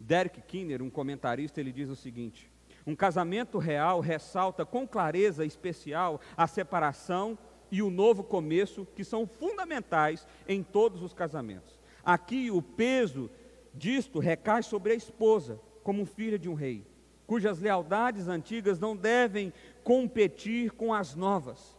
[0.00, 2.50] Derek Kinner, um comentarista, ele diz o seguinte:
[2.84, 7.38] um casamento real ressalta com clareza especial a separação
[7.70, 11.78] e o novo começo, que são fundamentais em todos os casamentos.
[12.04, 13.30] Aqui o peso
[13.72, 16.84] disto recai sobre a esposa, como filha de um rei,
[17.24, 19.52] cujas lealdades antigas não devem
[19.84, 21.78] competir com as novas.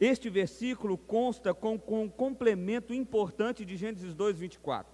[0.00, 4.90] Este versículo consta com, com um complemento importante de Gênesis 2, 24,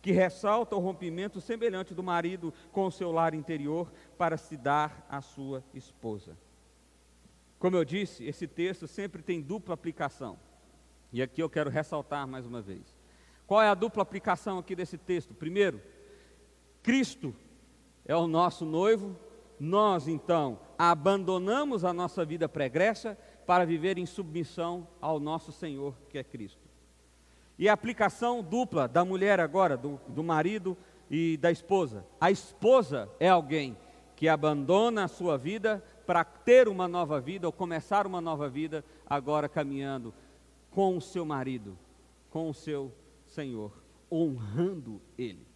[0.00, 5.06] que ressalta o rompimento semelhante do marido com o seu lar interior para se dar
[5.10, 6.34] à sua esposa.
[7.58, 10.38] Como eu disse, esse texto sempre tem dupla aplicação.
[11.12, 12.96] E aqui eu quero ressaltar mais uma vez.
[13.46, 15.34] Qual é a dupla aplicação aqui desse texto?
[15.34, 15.82] Primeiro,
[16.82, 17.34] Cristo
[18.06, 19.14] é o nosso noivo,
[19.58, 23.18] nós então abandonamos a nossa vida pregressa
[23.48, 26.68] para viver em submissão ao nosso Senhor, que é Cristo.
[27.58, 30.76] E a aplicação dupla da mulher agora, do, do marido
[31.10, 32.04] e da esposa.
[32.20, 33.74] A esposa é alguém
[34.14, 38.84] que abandona a sua vida para ter uma nova vida ou começar uma nova vida,
[39.06, 40.12] agora caminhando
[40.70, 41.74] com o seu marido,
[42.28, 42.92] com o seu
[43.24, 43.72] Senhor,
[44.12, 45.46] honrando Ele.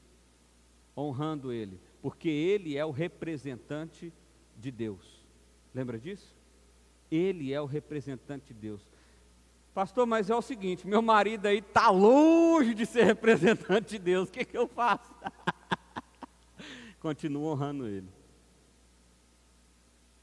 [0.96, 4.10] Honrando Ele, porque Ele é o representante
[4.56, 5.26] de Deus.
[5.74, 6.40] Lembra disso?
[7.14, 8.80] Ele é o representante de Deus.
[9.74, 14.28] Pastor, mas é o seguinte: meu marido aí está longe de ser representante de Deus,
[14.30, 15.14] o que, que eu faço?
[17.00, 18.08] Continua honrando Ele.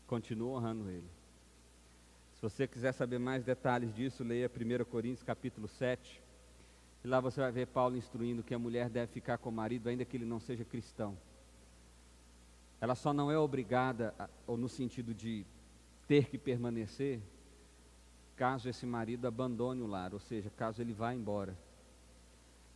[0.08, 1.08] Continua honrando Ele.
[2.34, 6.22] Se você quiser saber mais detalhes disso, leia 1 Coríntios capítulo 7.
[7.04, 9.90] E lá você vai ver Paulo instruindo que a mulher deve ficar com o marido,
[9.90, 11.18] ainda que ele não seja cristão.
[12.82, 14.14] Ela só não é obrigada,
[14.48, 15.46] ou no sentido de
[16.10, 17.22] ter que permanecer,
[18.36, 21.56] caso esse marido abandone o lar, ou seja, caso ele vá embora.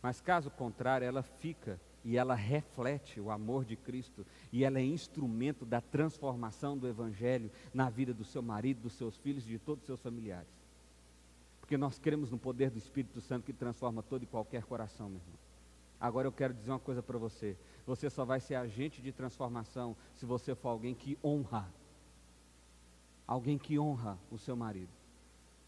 [0.00, 4.84] Mas caso contrário, ela fica e ela reflete o amor de Cristo e ela é
[4.84, 9.58] instrumento da transformação do Evangelho na vida do seu marido, dos seus filhos e de
[9.58, 10.46] todos os seus familiares.
[11.58, 15.18] Porque nós cremos no poder do Espírito Santo que transforma todo e qualquer coração, meu
[15.18, 15.38] irmão.
[16.00, 19.96] Agora eu quero dizer uma coisa para você: você só vai ser agente de transformação
[20.14, 21.68] se você for alguém que honra.
[23.26, 24.92] Alguém que honra o seu marido.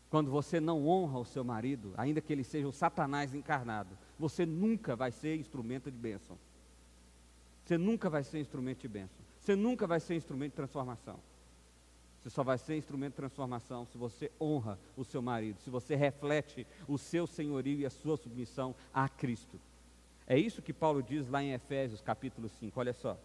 [0.09, 4.47] Quando você não honra o seu marido, ainda que ele seja o Satanás encarnado, você
[4.47, 6.39] nunca vai ser instrumento de bênção.
[7.65, 9.25] Você nunca vai ser instrumento de bênção.
[9.41, 11.19] Você nunca vai ser instrumento de transformação.
[12.23, 15.95] Você só vai ser instrumento de transformação se você honra o seu marido, se você
[15.95, 19.61] reflete o seu senhorio e a sua submissão a Cristo.
[20.27, 23.17] É isso que Paulo diz lá em Efésios capítulo 5, olha só.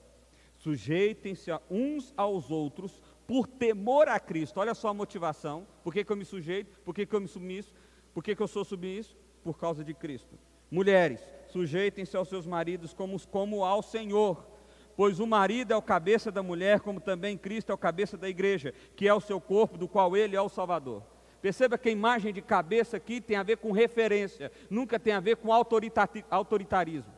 [0.59, 3.01] Sujeitem-se uns aos outros
[3.31, 4.59] por temor a Cristo.
[4.59, 5.65] Olha só a motivação.
[5.85, 6.77] Por que, que eu me sujeito?
[6.81, 7.73] Por que, que eu me submisso?
[8.13, 9.15] Por que, que eu sou submisso?
[9.41, 10.37] Por causa de Cristo.
[10.69, 14.45] Mulheres, sujeitem-se aos seus maridos como, como ao Senhor.
[14.97, 18.27] Pois o marido é o cabeça da mulher, como também Cristo é o cabeça da
[18.27, 21.01] igreja, que é o seu corpo, do qual ele é o Salvador.
[21.41, 25.21] Perceba que a imagem de cabeça aqui tem a ver com referência, nunca tem a
[25.21, 27.13] ver com autoritarismo.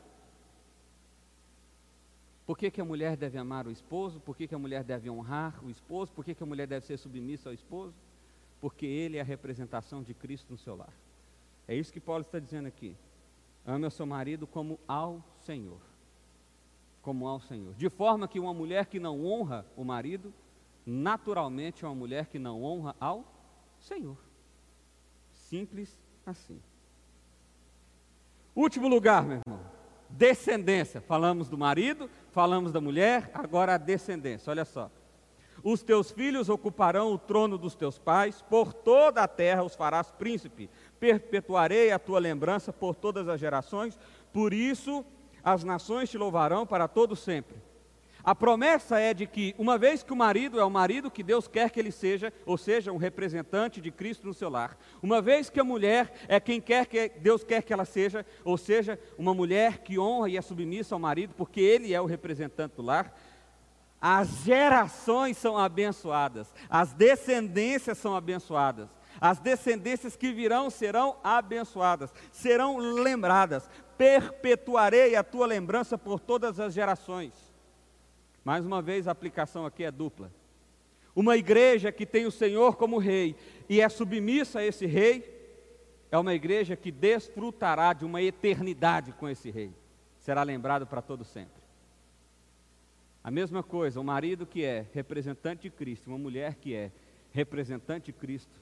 [2.53, 4.19] Por que, que a mulher deve amar o esposo?
[4.19, 6.11] Por que, que a mulher deve honrar o esposo?
[6.11, 7.95] Por que, que a mulher deve ser submissa ao esposo?
[8.61, 10.93] Porque ele é a representação de Cristo no seu lar.
[11.67, 12.95] É isso que Paulo está dizendo aqui.
[13.65, 15.79] Ame o seu marido como ao Senhor.
[17.01, 17.73] Como ao Senhor.
[17.73, 20.31] De forma que uma mulher que não honra o marido,
[20.85, 23.25] naturalmente é uma mulher que não honra ao
[23.79, 24.19] Senhor.
[25.31, 26.61] Simples assim.
[28.55, 29.73] Último lugar, meu irmão
[30.13, 31.01] descendência.
[31.01, 34.49] Falamos do marido, falamos da mulher, agora a descendência.
[34.49, 34.89] Olha só.
[35.63, 40.11] Os teus filhos ocuparão o trono dos teus pais, por toda a terra os farás
[40.11, 40.69] príncipe.
[40.99, 43.97] Perpetuarei a tua lembrança por todas as gerações,
[44.34, 45.05] por isso
[45.41, 47.55] as nações te louvarão para todo sempre.
[48.24, 51.45] A promessa é de que, uma vez que o marido é o marido que Deus
[51.45, 55.49] quer que ele seja, ou seja, um representante de Cristo no seu lar, uma vez
[55.49, 59.34] que a mulher é quem quer que Deus quer que ela seja, ou seja, uma
[59.34, 63.13] mulher que honra e é submissa ao marido, porque ele é o representante do lar,
[63.99, 68.89] as gerações são abençoadas, as descendências são abençoadas.
[69.21, 73.69] As descendências que virão serão abençoadas, serão lembradas.
[73.95, 77.52] Perpetuarei a tua lembrança por todas as gerações.
[78.43, 80.31] Mais uma vez, a aplicação aqui é dupla.
[81.15, 83.35] Uma igreja que tem o Senhor como rei
[83.69, 85.31] e é submissa a esse rei,
[86.11, 89.71] é uma igreja que desfrutará de uma eternidade com esse rei.
[90.19, 91.63] Será lembrado para todo sempre.
[93.23, 96.91] A mesma coisa, um marido que é representante de Cristo, uma mulher que é
[97.31, 98.61] representante de Cristo,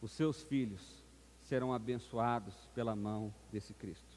[0.00, 1.04] os seus filhos
[1.42, 4.16] serão abençoados pela mão desse Cristo.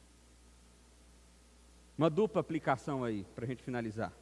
[1.97, 4.13] Uma dupla aplicação aí, para a gente finalizar.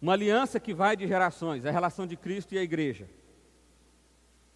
[0.00, 3.08] Uma aliança que vai de gerações, a relação de Cristo e a igreja.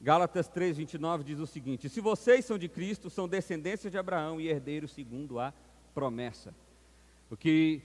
[0.00, 4.40] Gálatas 3, 29 diz o seguinte: Se vocês são de Cristo, são descendências de Abraão
[4.40, 5.52] e herdeiros segundo a
[5.94, 6.54] promessa.
[7.30, 7.82] O que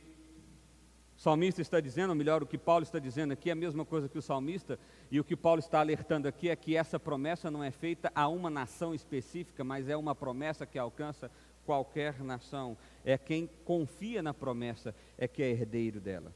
[1.18, 3.84] o salmista está dizendo, ou melhor, o que Paulo está dizendo aqui é a mesma
[3.84, 4.80] coisa que o salmista,
[5.10, 8.28] e o que Paulo está alertando aqui é que essa promessa não é feita a
[8.28, 11.32] uma nação específica, mas é uma promessa que alcança
[11.66, 12.78] qualquer nação.
[13.04, 16.32] É quem confia na promessa é que é herdeiro dela.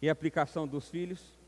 [0.00, 1.38] E aplicação dos filhos,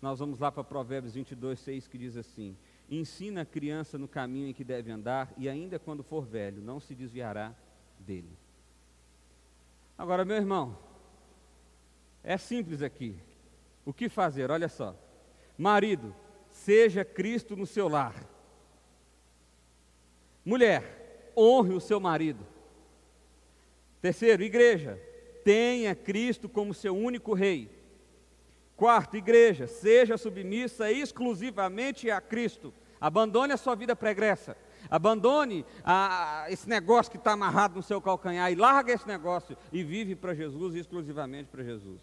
[0.00, 2.56] nós vamos lá para Provérbios 22, 6, que diz assim:
[2.88, 6.78] Ensina a criança no caminho em que deve andar, e ainda quando for velho, não
[6.78, 7.54] se desviará
[7.98, 8.30] dele.
[9.98, 10.78] Agora, meu irmão,
[12.22, 13.18] é simples aqui.
[13.84, 14.50] O que fazer?
[14.50, 14.94] Olha só.
[15.56, 16.14] Marido,
[16.50, 18.14] seja Cristo no seu lar.
[20.44, 22.46] Mulher, honre o seu marido.
[24.00, 25.00] Terceiro, igreja,
[25.46, 27.70] tenha Cristo como seu único rei.
[28.74, 32.74] Quarto, igreja, seja submissa exclusivamente a Cristo.
[33.00, 34.56] Abandone a sua vida pregressa.
[34.90, 39.84] Abandone a, esse negócio que está amarrado no seu calcanhar e larga esse negócio e
[39.84, 42.02] vive para Jesus exclusivamente para Jesus.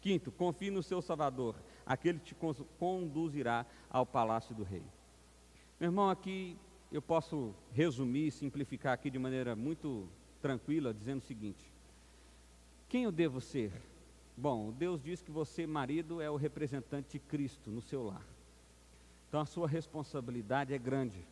[0.00, 1.56] Quinto, confie no seu Salvador.
[1.84, 2.36] aquele que te
[2.78, 4.84] conduzirá ao palácio do rei.
[5.80, 6.56] Meu irmão, aqui
[6.92, 10.08] eu posso resumir, simplificar aqui de maneira muito
[10.40, 11.73] tranquila, dizendo o seguinte:
[12.94, 13.72] quem eu devo ser?
[14.36, 18.24] Bom, Deus diz que você, marido, é o representante de Cristo no seu lar.
[19.28, 21.26] Então a sua responsabilidade é grande.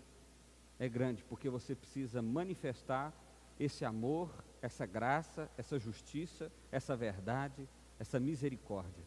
[0.77, 3.13] É grande, porque você precisa manifestar
[3.61, 4.29] esse amor,
[4.61, 9.05] essa graça, essa justiça, essa verdade, essa misericórdia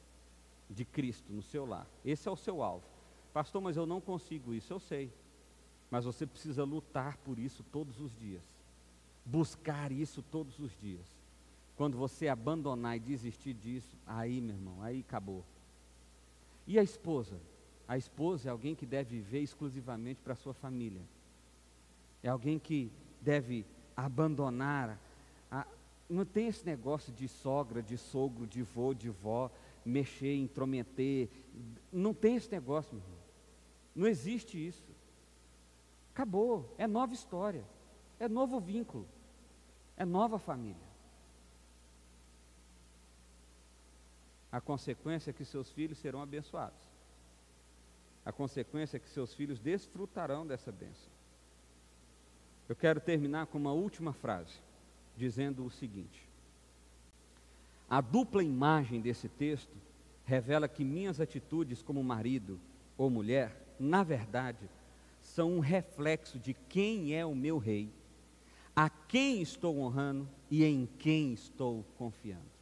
[0.69, 1.85] de Cristo no seu lar.
[2.05, 2.87] Esse é o seu alvo.
[3.33, 5.11] Pastor, mas eu não consigo isso, eu sei.
[5.91, 8.45] Mas você precisa lutar por isso todos os dias.
[9.25, 11.14] Buscar isso todos os dias.
[11.76, 15.43] Quando você abandonar e desistir disso, aí, meu irmão, aí acabou.
[16.65, 17.39] E a esposa?
[17.88, 21.01] A esposa é alguém que deve viver exclusivamente para sua família.
[22.23, 23.65] É alguém que deve
[23.95, 24.97] abandonar.
[25.51, 25.67] A...
[26.09, 29.51] Não tem esse negócio de sogra, de sogro, de vô, de vó,
[29.86, 31.30] mexer, intrometer.
[31.91, 33.19] Não tem esse negócio, meu irmão.
[33.95, 34.84] Não existe isso.
[36.13, 36.73] Acabou.
[36.78, 37.63] É nova história.
[38.19, 39.05] É novo vínculo.
[39.95, 40.84] É nova família.
[44.55, 46.79] A consequência é que seus filhos serão abençoados.
[48.25, 51.11] A consequência é que seus filhos desfrutarão dessa bênção.
[52.69, 54.53] Eu quero terminar com uma última frase,
[55.17, 56.23] dizendo o seguinte:
[57.89, 59.75] A dupla imagem desse texto
[60.23, 62.57] revela que minhas atitudes como marido
[62.97, 64.69] ou mulher, na verdade,
[65.21, 67.89] são um reflexo de quem é o meu rei,
[68.73, 72.54] a quem estou honrando e em quem estou confiando.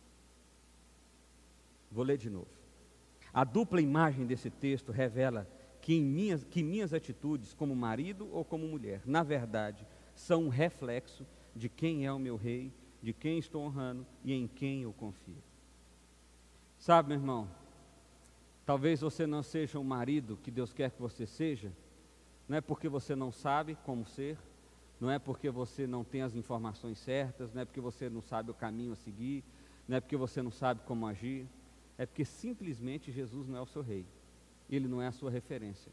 [1.93, 2.47] Vou ler de novo.
[3.31, 5.47] A dupla imagem desse texto revela
[5.79, 9.85] que, minhas, que minhas atitudes, como marido ou como mulher, na verdade,
[10.15, 11.25] são um reflexo
[11.55, 15.37] de quem é o meu rei, de quem estou honrando e em quem eu confio.
[16.79, 17.47] Sabe, meu irmão,
[18.65, 21.71] talvez você não seja o marido que Deus quer que você seja,
[22.47, 24.37] não é porque você não sabe como ser,
[24.99, 28.49] não é porque você não tem as informações certas, não é porque você não sabe
[28.49, 29.43] o caminho a seguir,
[29.87, 31.47] não é porque você não sabe como agir
[31.97, 34.05] é porque simplesmente Jesus não é o seu rei.
[34.69, 35.91] Ele não é a sua referência.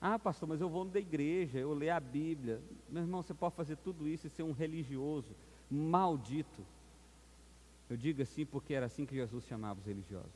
[0.00, 2.60] Ah, pastor, mas eu vou da igreja, eu leio a Bíblia.
[2.88, 5.28] Meu irmão, você pode fazer tudo isso e ser um religioso
[5.70, 6.64] maldito.
[7.88, 10.30] Eu digo assim porque era assim que Jesus chamava os religiosos.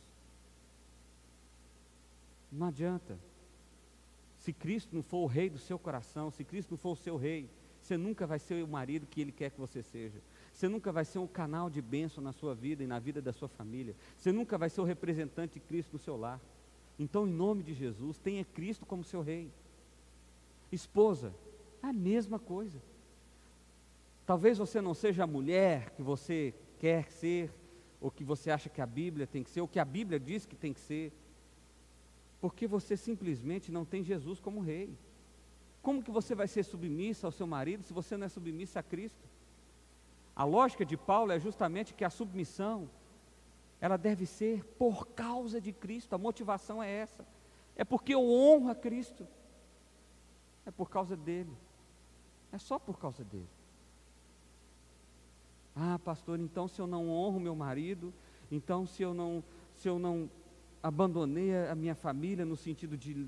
[2.52, 3.18] Não adianta.
[4.38, 7.16] Se Cristo não for o rei do seu coração, se Cristo não for o seu
[7.16, 7.48] rei,
[7.80, 10.20] você nunca vai ser o marido que Ele quer que você seja.
[10.54, 13.32] Você nunca vai ser um canal de bênção na sua vida e na vida da
[13.32, 13.96] sua família.
[14.16, 16.40] Você nunca vai ser o representante de Cristo no seu lar.
[16.96, 19.50] Então, em nome de Jesus, tenha Cristo como seu rei.
[20.70, 21.34] Esposa,
[21.82, 22.80] a mesma coisa.
[24.24, 27.52] Talvez você não seja a mulher que você quer ser,
[28.00, 30.46] ou que você acha que a Bíblia tem que ser, ou que a Bíblia diz
[30.46, 31.12] que tem que ser,
[32.40, 34.96] porque você simplesmente não tem Jesus como rei.
[35.82, 38.82] Como que você vai ser submissa ao seu marido se você não é submissa a
[38.84, 39.33] Cristo?
[40.36, 42.88] A lógica de Paulo é justamente que a submissão
[43.80, 46.14] ela deve ser por causa de Cristo.
[46.14, 47.24] A motivação é essa.
[47.76, 49.26] É porque eu honro a Cristo.
[50.66, 51.52] É por causa dele.
[52.50, 53.48] É só por causa dele.
[55.76, 58.14] Ah, pastor, então se eu não honro meu marido,
[58.50, 59.42] então se eu não,
[59.74, 60.30] se eu não
[60.82, 63.26] abandonei a minha família no sentido de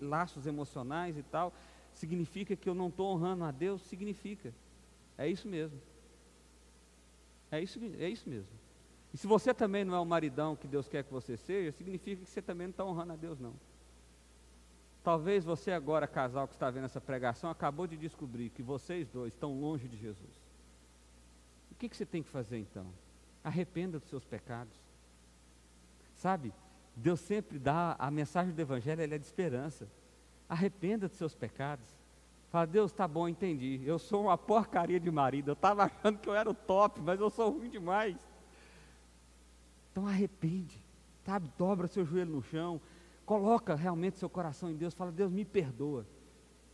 [0.00, 1.52] laços emocionais e tal,
[1.94, 3.80] significa que eu não estou honrando a Deus?
[3.82, 4.52] Significa.
[5.16, 5.80] É isso mesmo.
[7.50, 8.52] É isso, é isso mesmo.
[9.12, 12.22] E se você também não é o maridão que Deus quer que você seja, significa
[12.24, 13.54] que você também não está honrando a Deus, não.
[15.02, 19.32] Talvez você agora, casal que está vendo essa pregação, acabou de descobrir que vocês dois
[19.32, 20.40] estão longe de Jesus.
[21.72, 22.86] O que, que você tem que fazer então?
[23.42, 24.76] Arrependa dos seus pecados.
[26.14, 26.52] Sabe,
[26.94, 29.88] Deus sempre dá, a mensagem do Evangelho é de esperança.
[30.48, 31.99] Arrependa dos seus pecados.
[32.50, 33.80] Fala, Deus, tá bom, entendi.
[33.84, 35.50] Eu sou uma porcaria de marido.
[35.50, 38.16] Eu estava achando que eu era o top, mas eu sou ruim demais.
[39.92, 40.82] Então arrepende,
[41.24, 41.50] sabe?
[41.56, 42.80] Dobra seu joelho no chão,
[43.24, 44.94] coloca realmente seu coração em Deus.
[44.94, 46.04] Fala, Deus, me perdoa.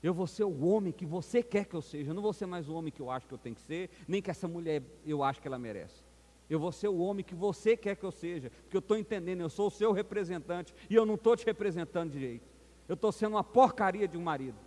[0.03, 2.11] Eu vou ser o homem que você quer que eu seja.
[2.11, 3.91] Eu não vou ser mais o homem que eu acho que eu tenho que ser,
[4.09, 6.05] nem que essa mulher eu acho que ela merece.
[6.49, 9.41] Eu vou ser o homem que você quer que eu seja, porque eu estou entendendo,
[9.41, 12.47] eu sou o seu representante e eu não estou te representando direito.
[12.89, 14.66] Eu estou sendo uma porcaria de um marido.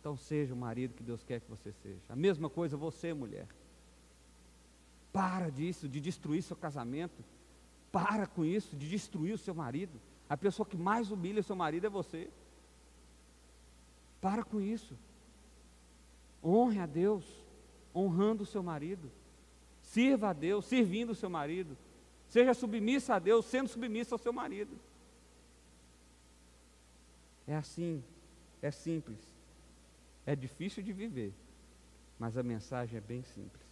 [0.00, 2.00] Então seja o marido que Deus quer que você seja.
[2.08, 3.46] A mesma coisa você, mulher.
[5.12, 7.22] Para disso, de destruir seu casamento.
[7.92, 10.00] Para com isso, de destruir o seu marido.
[10.28, 12.30] A pessoa que mais humilha o seu marido é você.
[14.22, 14.96] Para com isso.
[16.42, 17.24] Honre a Deus,
[17.94, 19.10] honrando o seu marido.
[19.82, 21.76] Sirva a Deus, servindo o seu marido.
[22.28, 24.78] Seja submissa a Deus, sendo submissa ao seu marido.
[27.46, 28.02] É assim,
[28.62, 29.29] é simples.
[30.30, 31.34] É difícil de viver,
[32.16, 33.66] mas a mensagem é bem simples.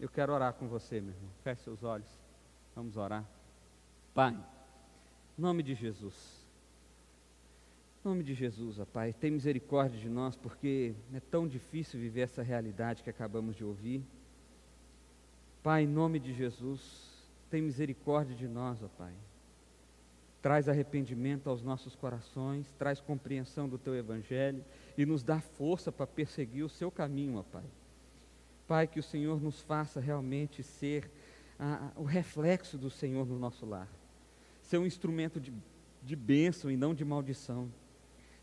[0.00, 1.30] Eu quero orar com você, meu irmão.
[1.44, 2.08] Feche seus olhos.
[2.74, 3.28] Vamos orar.
[4.14, 6.46] Pai, em nome de Jesus.
[8.02, 12.22] Em nome de Jesus, ó Pai, tem misericórdia de nós, porque é tão difícil viver
[12.22, 14.02] essa realidade que acabamos de ouvir.
[15.62, 19.12] Pai, em nome de Jesus, tem misericórdia de nós, ó Pai.
[20.40, 24.64] Traz arrependimento aos nossos corações, traz compreensão do Teu Evangelho
[24.96, 27.64] e nos dá força para perseguir o Seu caminho, ó Pai.
[28.66, 31.10] Pai, que o Senhor nos faça realmente ser
[31.58, 33.88] ah, o reflexo do Senhor no nosso lar,
[34.62, 35.52] ser um instrumento de,
[36.02, 37.68] de bênção e não de maldição.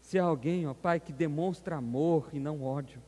[0.01, 3.01] Ser alguém, ó Pai, que demonstra amor e não ódio.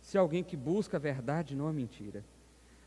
[0.00, 2.24] Ser alguém que busca a verdade e não a mentira.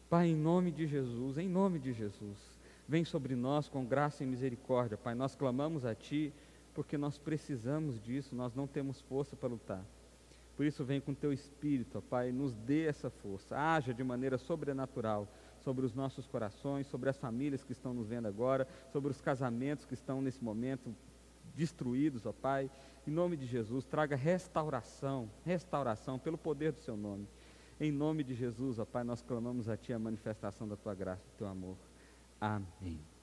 [0.09, 2.54] Pai, em nome de Jesus, em nome de Jesus,
[2.87, 5.15] vem sobre nós com graça e misericórdia, Pai.
[5.15, 6.33] Nós clamamos a Ti
[6.73, 9.83] porque nós precisamos disso, nós não temos força para lutar.
[10.57, 14.37] Por isso, vem com Teu Espírito, ó Pai, nos dê essa força, haja de maneira
[14.37, 15.27] sobrenatural
[15.63, 19.85] sobre os nossos corações, sobre as famílias que estão nos vendo agora, sobre os casamentos
[19.85, 20.95] que estão nesse momento
[21.55, 22.69] destruídos, ó Pai.
[23.07, 27.27] Em nome de Jesus, traga restauração, restauração pelo poder do Seu nome.
[27.79, 31.23] Em nome de Jesus, ó Pai, nós clamamos a Ti a manifestação da Tua graça,
[31.23, 31.75] do Teu amor.
[32.39, 33.14] Amém.